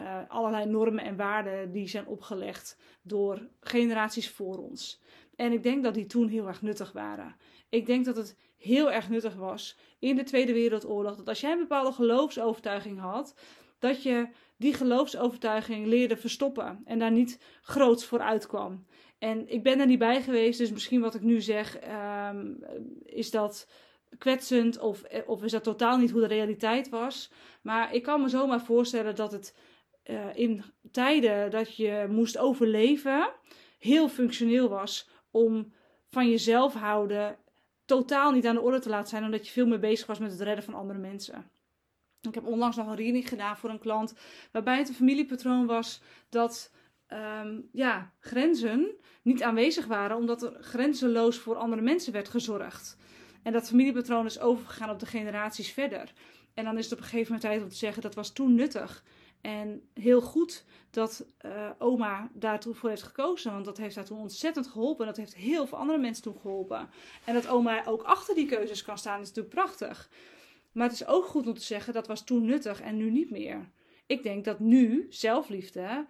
uh, 0.00 0.18
allerlei 0.28 0.66
normen 0.66 1.04
en 1.04 1.16
waarden 1.16 1.72
die 1.72 1.88
zijn 1.88 2.06
opgelegd 2.06 2.78
door 3.02 3.48
generaties 3.60 4.30
voor 4.30 4.58
ons. 4.58 5.00
En 5.42 5.52
ik 5.52 5.62
denk 5.62 5.82
dat 5.82 5.94
die 5.94 6.06
toen 6.06 6.28
heel 6.28 6.46
erg 6.46 6.62
nuttig 6.62 6.92
waren. 6.92 7.36
Ik 7.68 7.86
denk 7.86 8.04
dat 8.04 8.16
het 8.16 8.36
heel 8.56 8.92
erg 8.92 9.08
nuttig 9.08 9.34
was 9.34 9.76
in 9.98 10.16
de 10.16 10.22
Tweede 10.22 10.52
Wereldoorlog. 10.52 11.16
Dat 11.16 11.28
als 11.28 11.40
jij 11.40 11.52
een 11.52 11.58
bepaalde 11.58 11.92
geloofsovertuiging 11.92 13.00
had, 13.00 13.34
dat 13.78 14.02
je 14.02 14.28
die 14.56 14.74
geloofsovertuiging 14.74 15.86
leerde 15.86 16.16
verstoppen 16.16 16.82
en 16.84 16.98
daar 16.98 17.10
niet 17.10 17.38
groots 17.62 18.04
voor 18.04 18.20
uitkwam. 18.20 18.86
En 19.18 19.48
ik 19.48 19.62
ben 19.62 19.80
er 19.80 19.86
niet 19.86 19.98
bij 19.98 20.22
geweest, 20.22 20.58
dus 20.58 20.72
misschien 20.72 21.00
wat 21.00 21.14
ik 21.14 21.22
nu 21.22 21.40
zeg, 21.40 21.78
um, 22.30 22.64
is 23.04 23.30
dat 23.30 23.68
kwetsend 24.18 24.78
of, 24.78 25.02
of 25.26 25.42
is 25.42 25.52
dat 25.52 25.64
totaal 25.64 25.96
niet 25.96 26.10
hoe 26.10 26.20
de 26.20 26.26
realiteit 26.26 26.88
was. 26.88 27.30
Maar 27.62 27.94
ik 27.94 28.02
kan 28.02 28.20
me 28.20 28.28
zomaar 28.28 28.60
voorstellen 28.60 29.14
dat 29.14 29.32
het 29.32 29.56
uh, 30.04 30.26
in 30.34 30.62
tijden 30.90 31.50
dat 31.50 31.76
je 31.76 32.06
moest 32.10 32.38
overleven 32.38 33.30
heel 33.78 34.08
functioneel 34.08 34.68
was 34.68 35.10
om 35.32 35.72
van 36.08 36.30
jezelf 36.30 36.74
houden 36.74 37.36
totaal 37.84 38.32
niet 38.32 38.46
aan 38.46 38.54
de 38.54 38.60
orde 38.60 38.78
te 38.78 38.88
laten 38.88 39.08
zijn, 39.08 39.24
omdat 39.24 39.46
je 39.46 39.52
veel 39.52 39.66
meer 39.66 39.78
bezig 39.78 40.06
was 40.06 40.18
met 40.18 40.30
het 40.30 40.40
redden 40.40 40.64
van 40.64 40.74
andere 40.74 40.98
mensen. 40.98 41.50
Ik 42.20 42.34
heb 42.34 42.46
onlangs 42.46 42.76
nog 42.76 42.86
een 42.86 42.96
reading 42.96 43.28
gedaan 43.28 43.56
voor 43.56 43.70
een 43.70 43.78
klant, 43.78 44.14
waarbij 44.52 44.78
het 44.78 44.88
een 44.88 44.94
familiepatroon 44.94 45.66
was 45.66 46.02
dat 46.28 46.72
um, 47.08 47.68
ja, 47.72 48.12
grenzen 48.18 48.96
niet 49.22 49.42
aanwezig 49.42 49.86
waren, 49.86 50.16
omdat 50.16 50.42
er 50.42 50.56
grenzeloos 50.60 51.38
voor 51.38 51.56
andere 51.56 51.82
mensen 51.82 52.12
werd 52.12 52.28
gezorgd. 52.28 52.96
En 53.42 53.52
dat 53.52 53.68
familiepatroon 53.68 54.26
is 54.26 54.40
overgegaan 54.40 54.90
op 54.90 54.98
de 54.98 55.06
generaties 55.06 55.72
verder. 55.72 56.12
En 56.54 56.64
dan 56.64 56.78
is 56.78 56.84
het 56.84 56.92
op 56.92 56.98
een 56.98 57.04
gegeven 57.04 57.32
moment 57.32 57.50
tijd 57.50 57.62
om 57.62 57.68
te 57.68 57.76
zeggen 57.76 58.02
dat 58.02 58.14
was 58.14 58.32
toen 58.32 58.54
nuttig. 58.54 59.04
En 59.42 59.88
heel 59.94 60.20
goed 60.20 60.64
dat 60.90 61.26
uh, 61.46 61.70
oma 61.78 62.30
daartoe 62.34 62.74
voor 62.74 62.88
heeft 62.88 63.02
gekozen. 63.02 63.52
Want 63.52 63.64
dat 63.64 63.76
heeft 63.76 63.94
haar 63.94 64.04
toen 64.04 64.18
ontzettend 64.18 64.66
geholpen. 64.66 65.00
En 65.00 65.06
dat 65.06 65.16
heeft 65.16 65.34
heel 65.34 65.66
veel 65.66 65.78
andere 65.78 65.98
mensen 65.98 66.22
toen 66.22 66.40
geholpen. 66.40 66.90
En 67.24 67.34
dat 67.34 67.48
oma 67.48 67.86
ook 67.86 68.02
achter 68.02 68.34
die 68.34 68.46
keuzes 68.46 68.82
kan 68.82 68.98
staan, 68.98 69.20
is 69.20 69.28
natuurlijk 69.28 69.54
prachtig. 69.54 70.10
Maar 70.72 70.88
het 70.88 71.00
is 71.00 71.06
ook 71.06 71.24
goed 71.24 71.46
om 71.46 71.54
te 71.54 71.60
zeggen 71.60 71.92
dat 71.92 72.06
was 72.06 72.24
toen 72.24 72.44
nuttig 72.44 72.80
en 72.80 72.96
nu 72.96 73.10
niet 73.10 73.30
meer. 73.30 73.70
Ik 74.06 74.22
denk 74.22 74.44
dat 74.44 74.60
nu 74.60 75.06
zelfliefde 75.10 76.06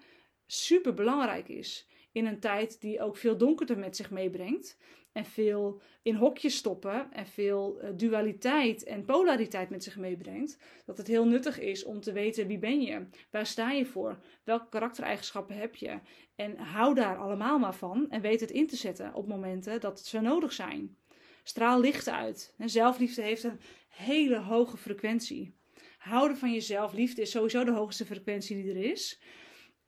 super 0.46 0.94
belangrijk 0.94 1.48
is. 1.48 1.88
In 2.12 2.27
een 2.27 2.40
tijd 2.40 2.81
die 2.81 3.01
ook 3.01 3.16
veel 3.16 3.37
donkerte 3.37 3.77
met 3.77 3.96
zich 3.96 4.11
meebrengt 4.11 4.79
en 5.12 5.25
veel 5.25 5.81
in 6.03 6.14
hokjes 6.14 6.57
stoppen 6.57 7.12
en 7.12 7.27
veel 7.27 7.79
uh, 7.83 7.90
dualiteit 7.96 8.85
en 8.85 9.05
polariteit 9.05 9.70
met 9.70 9.85
zich 9.85 9.96
meebrengt, 9.96 10.59
dat 10.85 10.98
het 10.98 11.07
heel 11.07 11.27
nuttig 11.27 11.59
is 11.61 11.85
om 11.85 12.01
te 12.01 12.12
weten 12.12 12.46
wie 12.46 12.59
ben 12.59 12.81
je, 12.81 13.07
waar 13.31 13.46
sta 13.46 13.70
je 13.70 13.87
voor, 13.87 14.18
welke 14.44 14.68
karaktereigenschappen 14.68 15.57
heb 15.57 15.77
je 15.77 16.01
en 16.35 16.57
hou 16.57 16.94
daar 16.94 17.16
allemaal 17.16 17.59
maar 17.59 17.75
van 17.75 18.11
en 18.11 18.20
weet 18.20 18.40
het 18.40 18.51
in 18.51 18.66
te 18.66 18.77
zetten 18.77 19.14
op 19.14 19.29
momenten 19.29 19.81
dat 19.81 19.98
het 19.98 20.07
zo 20.07 20.20
nodig 20.20 20.53
zijn. 20.53 20.96
Straal 21.42 21.81
licht 21.81 22.09
uit. 22.09 22.55
En 22.59 22.70
zelfliefde 22.70 23.22
heeft 23.22 23.42
een 23.42 23.61
hele 23.88 24.38
hoge 24.38 24.77
frequentie. 24.77 25.55
Houden 25.98 26.37
van 26.37 26.53
jezelf, 26.53 26.92
liefde 26.92 27.22
is 27.22 27.31
sowieso 27.31 27.64
de 27.64 27.72
hoogste 27.72 28.07
frequentie 28.07 28.62
die 28.62 28.70
er 28.70 28.90
is. 28.90 29.20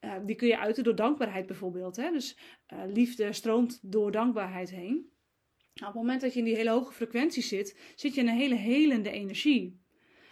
Uh, 0.05 0.13
die 0.25 0.37
kun 0.37 0.49
je 0.49 0.59
uiten 0.59 0.85
door 0.85 0.95
dankbaarheid 0.95 1.47
bijvoorbeeld. 1.47 1.97
Hè? 1.97 2.11
Dus 2.11 2.39
uh, 2.73 2.79
liefde 2.87 3.33
stroomt 3.33 3.79
door 3.83 4.13
dankbaarheid 4.13 4.71
heen. 4.71 5.13
Nou, 5.75 5.89
op 5.89 5.95
het 5.95 5.95
moment 5.95 6.21
dat 6.21 6.33
je 6.33 6.39
in 6.39 6.45
die 6.45 6.57
hele 6.57 6.71
hoge 6.71 6.93
frequentie 6.93 7.43
zit, 7.43 7.93
zit 7.95 8.15
je 8.15 8.21
in 8.21 8.29
een 8.29 8.35
hele 8.35 8.55
helende 8.55 9.11
energie. 9.11 9.81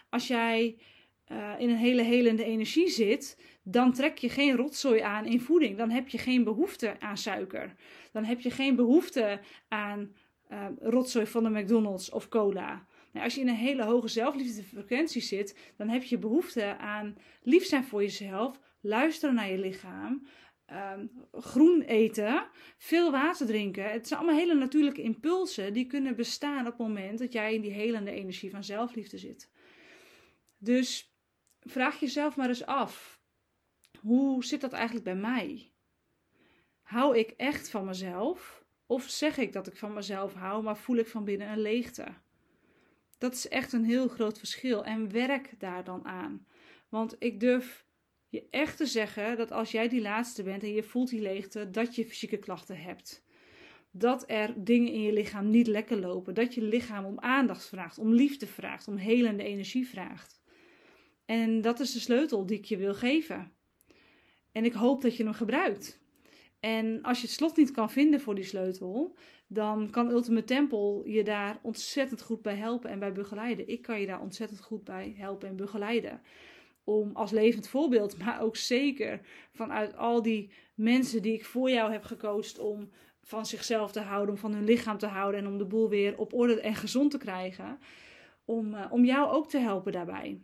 Als 0.09 0.27
jij 0.27 0.79
uh, 1.33 1.55
in 1.59 1.69
een 1.71 1.77
hele 1.77 2.03
helende 2.03 2.45
energie 2.45 2.89
zit, 2.89 3.43
dan 3.63 3.93
trek 3.93 4.19
je 4.19 4.29
geen 4.29 4.57
rotzooi 4.57 5.01
aan 5.01 5.27
in 5.27 5.41
voeding. 5.41 5.77
Dan 5.77 5.91
heb 5.91 6.09
je 6.09 6.19
geen 6.19 6.45
behoefte 6.45 7.01
aan 7.01 7.17
suiker. 7.17 7.75
Dan 8.13 8.25
heb 8.25 8.41
je 8.41 8.51
geen 8.51 8.77
behoefte 8.77 9.41
aan 9.69 10.15
rotzooi 10.79 11.27
van 11.27 11.43
de 11.43 11.51
McDonald's 11.51 12.11
of 12.11 12.29
cola. 12.29 12.87
Nou, 13.13 13.25
als 13.25 13.35
je 13.35 13.41
in 13.41 13.49
een 13.49 13.55
hele 13.55 13.85
hoge 13.85 14.09
zelfliefdefrequentie 14.09 15.23
zit, 15.23 15.73
dan 15.77 15.89
heb 15.89 16.03
je 16.03 16.19
behoefte 16.19 16.77
aan 16.79 17.17
lief 17.43 17.65
zijn 17.65 17.85
voor 17.85 18.03
jezelf, 18.03 18.61
luisteren 18.81 19.35
naar 19.35 19.51
je 19.51 19.59
lichaam, 19.59 20.27
um, 20.73 21.11
groen 21.33 21.83
eten, 21.83 22.47
veel 22.79 23.11
water 23.11 23.47
drinken. 23.47 23.91
Het 23.91 24.09
zijn 24.09 24.21
allemaal 24.21 24.39
hele 24.39 24.55
natuurlijke 24.55 25.03
impulsen 25.03 25.73
die 25.73 25.87
kunnen 25.87 26.17
bestaan 26.17 26.67
op 26.67 26.79
het 26.79 26.87
moment 26.87 27.19
dat 27.19 27.33
jij 27.33 27.55
in 27.55 27.61
die 27.61 27.73
helende 27.73 28.11
energie 28.11 28.51
van 28.51 28.65
zelfliefde 28.65 29.19
zit. 29.19 29.51
Dus 30.59 31.15
vraag 31.61 32.01
jezelf 32.01 32.37
maar 32.37 32.49
eens 32.49 32.67
af: 32.67 33.21
hoe 34.01 34.45
zit 34.45 34.61
dat 34.61 34.73
eigenlijk 34.73 35.05
bij 35.05 35.17
mij? 35.17 35.73
Hou 36.83 37.19
ik 37.19 37.31
echt 37.31 37.71
van 37.71 37.85
mezelf? 37.85 38.65
Of 38.87 39.09
zeg 39.09 39.39
ik 39.39 39.53
dat 39.53 39.67
ik 39.67 39.77
van 39.77 39.93
mezelf 39.93 40.35
hou, 40.35 40.63
maar 40.63 40.77
voel 40.77 40.97
ik 40.97 41.07
van 41.07 41.25
binnen 41.25 41.51
een 41.51 41.61
leegte? 41.61 42.05
Dat 43.23 43.35
is 43.35 43.49
echt 43.49 43.73
een 43.73 43.85
heel 43.85 44.09
groot 44.09 44.39
verschil. 44.39 44.85
En 44.85 45.13
werk 45.13 45.55
daar 45.59 45.85
dan 45.85 46.05
aan. 46.05 46.47
Want 46.89 47.17
ik 47.19 47.41
durf 47.41 47.87
je 48.29 48.47
echt 48.51 48.77
te 48.77 48.87
zeggen 48.87 49.37
dat 49.37 49.51
als 49.51 49.71
jij 49.71 49.89
die 49.89 50.01
laatste 50.01 50.43
bent 50.43 50.63
en 50.63 50.73
je 50.73 50.83
voelt 50.83 51.11
die 51.11 51.21
leegte, 51.21 51.71
dat 51.71 51.95
je 51.95 52.05
fysieke 52.05 52.37
klachten 52.37 52.77
hebt. 52.77 53.25
Dat 53.91 54.25
er 54.27 54.65
dingen 54.65 54.93
in 54.93 55.03
je 55.03 55.13
lichaam 55.13 55.51
niet 55.51 55.67
lekker 55.67 56.01
lopen. 56.01 56.35
Dat 56.35 56.55
je 56.55 56.63
lichaam 56.63 57.05
om 57.05 57.21
aandacht 57.21 57.69
vraagt, 57.69 57.99
om 57.99 58.13
liefde 58.13 58.47
vraagt, 58.47 58.89
om 58.89 58.97
helende 58.97 59.43
energie 59.43 59.89
vraagt. 59.89 60.43
En 61.25 61.61
dat 61.61 61.81
is 61.81 61.93
de 61.93 62.01
sleutel 62.01 62.47
die 62.47 62.59
ik 62.59 62.65
je 62.65 62.77
wil 62.77 62.95
geven. 62.95 63.53
En 64.53 64.65
ik 64.65 64.73
hoop 64.73 65.03
dat 65.03 65.17
je 65.17 65.25
hem 65.25 65.33
gebruikt. 65.33 66.01
En 66.61 67.03
als 67.03 67.21
je 67.21 67.27
het 67.27 67.37
slot 67.37 67.57
niet 67.57 67.71
kan 67.71 67.91
vinden 67.91 68.21
voor 68.21 68.35
die 68.35 68.45
sleutel, 68.45 69.17
dan 69.53 69.91
kan 69.91 70.11
Ultimate 70.11 70.45
Temple 70.45 71.03
je 71.05 71.25
daar 71.25 71.59
ontzettend 71.63 72.23
goed 72.23 72.43
bij 72.43 72.57
helpen 72.57 72.91
en 72.91 72.99
bij 72.99 73.13
begeleiden. 73.13 73.69
Ik 73.69 73.83
kan 73.83 74.01
je 74.01 74.07
daar 74.07 74.21
ontzettend 74.21 74.61
goed 74.61 74.85
bij 74.85 75.15
helpen 75.17 75.49
en 75.49 75.57
begeleiden. 75.57 76.21
Om 76.85 77.11
als 77.15 77.31
levend 77.31 77.69
voorbeeld, 77.69 78.19
maar 78.19 78.41
ook 78.41 78.57
zeker 78.57 79.21
vanuit 79.53 79.97
al 79.97 80.23
die 80.23 80.53
mensen 80.75 81.23
die 81.23 81.33
ik 81.33 81.45
voor 81.45 81.71
jou 81.71 81.93
heb 81.93 82.05
gekozen 82.05 82.63
om 82.63 82.91
van 83.23 83.47
zichzelf 83.47 83.93
te 83.93 84.01
houden, 84.01 84.35
om 84.35 84.41
van 84.41 84.53
hun 84.53 84.65
lichaam 84.65 84.99
te 84.99 85.07
houden 85.07 85.41
en 85.41 85.47
om 85.47 85.59
de 85.59 85.67
boel 85.67 85.89
weer 85.89 86.19
op 86.19 86.33
orde 86.33 86.61
en 86.61 86.75
gezond 86.75 87.11
te 87.11 87.19
krijgen. 87.19 87.79
Om, 88.45 88.75
uh, 88.75 88.87
om 88.91 89.05
jou 89.05 89.31
ook 89.31 89.49
te 89.49 89.59
helpen 89.59 89.93
daarbij. 89.93 90.41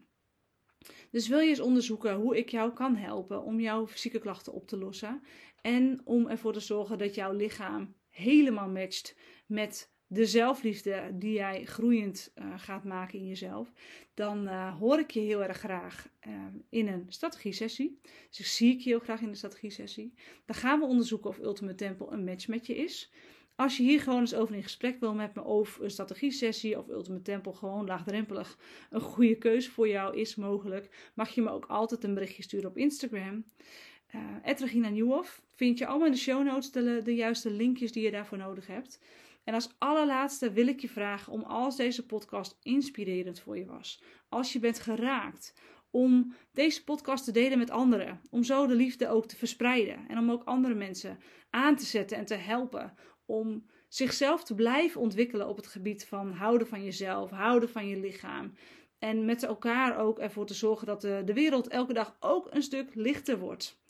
Dus 1.11 1.29
wil 1.29 1.39
je 1.39 1.49
eens 1.49 1.61
onderzoeken 1.61 2.15
hoe 2.15 2.37
ik 2.37 2.49
jou 2.49 2.73
kan 2.73 2.97
helpen 2.97 3.43
om 3.43 3.61
jouw 3.61 3.87
fysieke 3.87 4.19
klachten 4.19 4.53
op 4.53 4.67
te 4.67 4.79
lossen 4.79 5.23
en 5.61 6.01
om 6.05 6.27
ervoor 6.27 6.53
te 6.53 6.61
zorgen 6.61 6.99
dat 6.99 7.15
jouw 7.15 7.33
lichaam 7.33 7.95
helemaal 8.19 8.69
matcht 8.69 9.17
met 9.47 9.91
de 10.07 10.27
zelfliefde 10.27 11.11
die 11.15 11.33
jij 11.33 11.65
groeiend 11.65 12.33
uh, 12.35 12.45
gaat 12.57 12.85
maken 12.85 13.19
in 13.19 13.27
jezelf, 13.27 13.73
dan 14.15 14.47
uh, 14.47 14.79
hoor 14.79 14.99
ik 14.99 15.11
je 15.11 15.21
heel 15.21 15.43
erg 15.43 15.59
graag 15.59 16.09
uh, 16.27 16.35
in 16.71 16.89
een 16.89 17.05
strategie-sessie. 17.09 18.01
Dus 18.31 18.57
zie 18.57 18.75
ik 18.75 18.81
je 18.81 18.89
heel 18.89 18.99
graag 18.99 19.21
in 19.21 19.31
de 19.31 19.37
strategie-sessie. 19.37 20.15
Dan 20.45 20.57
gaan 20.57 20.81
we 20.81 20.87
onderzoeken 20.87 21.31
of 21.31 21.39
Ultimate 21.39 21.77
Temple 21.77 22.11
een 22.11 22.25
match 22.25 22.49
met 22.49 22.67
je 22.67 22.77
is. 22.77 23.13
Als 23.55 23.77
je 23.77 23.83
hier 23.83 24.01
gewoon 24.01 24.21
eens 24.21 24.35
over 24.35 24.55
in 24.55 24.63
gesprek 24.63 25.01
wil 25.01 25.15
met 25.15 25.35
me 25.35 25.45
over 25.45 25.85
een 25.85 25.91
strategie-sessie 25.91 26.79
of 26.79 26.89
Ultimate 26.89 27.23
Temple 27.23 27.53
gewoon 27.53 27.87
laagdrempelig 27.87 28.59
een 28.91 29.01
goede 29.01 29.39
keuze 29.39 29.71
voor 29.71 29.89
jou 29.89 30.17
is 30.17 30.35
mogelijk, 30.35 31.11
mag 31.15 31.31
je 31.31 31.43
me 31.43 31.51
ook 31.51 31.67
altijd 31.67 32.05
een 32.05 32.15
berichtje 32.15 32.43
sturen 32.43 32.71
op 32.71 32.77
Instagram. 32.77 33.45
Uh, 34.15 34.21
Regina 34.43 34.89
Nieuwhoff 34.89 35.43
vind 35.55 35.79
je 35.79 35.87
allemaal 35.87 36.07
in 36.07 36.13
de 36.13 36.19
show 36.19 36.45
notes 36.45 36.71
de, 36.71 37.01
de 37.05 37.15
juiste 37.15 37.51
linkjes 37.51 37.93
die 37.93 38.03
je 38.03 38.11
daarvoor 38.11 38.39
nodig 38.39 38.67
hebt. 38.67 39.01
En 39.45 39.55
als 39.55 39.75
allerlaatste 39.79 40.53
wil 40.53 40.67
ik 40.67 40.81
je 40.81 40.89
vragen 40.89 41.33
om 41.33 41.43
als 41.43 41.77
deze 41.77 42.07
podcast 42.07 42.59
inspirerend 42.63 43.41
voor 43.41 43.59
je 43.59 43.65
was, 43.65 44.03
als 44.29 44.53
je 44.53 44.59
bent 44.59 44.79
geraakt, 44.79 45.55
om 45.91 46.35
deze 46.53 46.85
podcast 46.85 47.25
te 47.25 47.33
delen 47.33 47.59
met 47.59 47.71
anderen, 47.71 48.21
om 48.31 48.43
zo 48.45 48.67
de 48.67 48.75
liefde 48.75 49.09
ook 49.09 49.27
te 49.27 49.37
verspreiden 49.37 50.09
en 50.09 50.19
om 50.19 50.31
ook 50.31 50.45
andere 50.45 50.75
mensen 50.75 51.19
aan 51.51 51.77
te 51.77 51.85
zetten 51.85 52.17
en 52.17 52.25
te 52.25 52.35
helpen 52.35 52.95
om 53.27 53.67
zichzelf 53.89 54.45
te 54.45 54.55
blijven 54.55 55.01
ontwikkelen 55.01 55.49
op 55.49 55.57
het 55.57 55.67
gebied 55.67 56.07
van 56.07 56.33
houden 56.33 56.67
van 56.67 56.85
jezelf, 56.85 57.31
houden 57.31 57.69
van 57.69 57.89
je 57.89 58.01
lichaam. 58.01 58.53
En 58.99 59.25
met 59.25 59.43
elkaar 59.43 59.99
ook 59.99 60.19
ervoor 60.19 60.47
te 60.47 60.55
zorgen 60.55 60.87
dat 60.87 61.01
de 61.01 61.33
wereld 61.35 61.69
elke 61.69 61.93
dag 61.93 62.17
ook 62.21 62.47
een 62.51 62.63
stuk 62.63 62.95
lichter 62.95 63.39
wordt. 63.39 63.81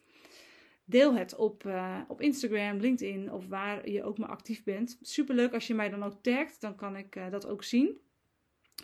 Deel 0.89 1.15
het 1.15 1.37
op, 1.37 1.65
uh, 1.65 2.01
op 2.09 2.21
Instagram, 2.21 2.79
LinkedIn 2.79 3.33
of 3.33 3.47
waar 3.47 3.91
je 3.91 4.05
ook 4.05 4.19
maar 4.19 4.29
actief 4.29 4.65
bent. 4.65 4.99
Superleuk 5.01 5.53
als 5.53 5.67
je 5.67 5.75
mij 5.75 5.89
dan 5.89 6.03
ook 6.03 6.23
tagt, 6.23 6.61
dan 6.61 6.77
kan 6.77 6.97
ik 6.97 7.17
uh, 7.17 7.31
dat 7.31 7.47
ook 7.47 7.65
zien. 7.65 8.01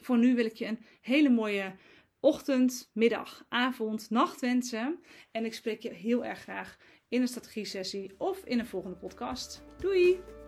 Voor 0.01 0.19
nu 0.19 0.35
wil 0.35 0.45
ik 0.45 0.55
je 0.55 0.67
een 0.67 0.85
hele 1.01 1.31
mooie 1.31 1.75
ochtend, 2.21 2.91
middag, 2.93 3.47
avond, 3.49 4.11
nacht 4.11 4.41
wensen. 4.41 5.01
En 5.31 5.45
ik 5.45 5.55
spreek 5.55 5.81
je 5.81 5.91
heel 5.91 6.25
erg 6.25 6.39
graag 6.39 6.77
in 7.09 7.21
een 7.21 7.29
strategie 7.29 7.65
sessie 7.65 8.15
of 8.19 8.45
in 8.45 8.59
een 8.59 8.67
volgende 8.67 8.97
podcast. 8.97 9.65
Doei! 9.79 10.44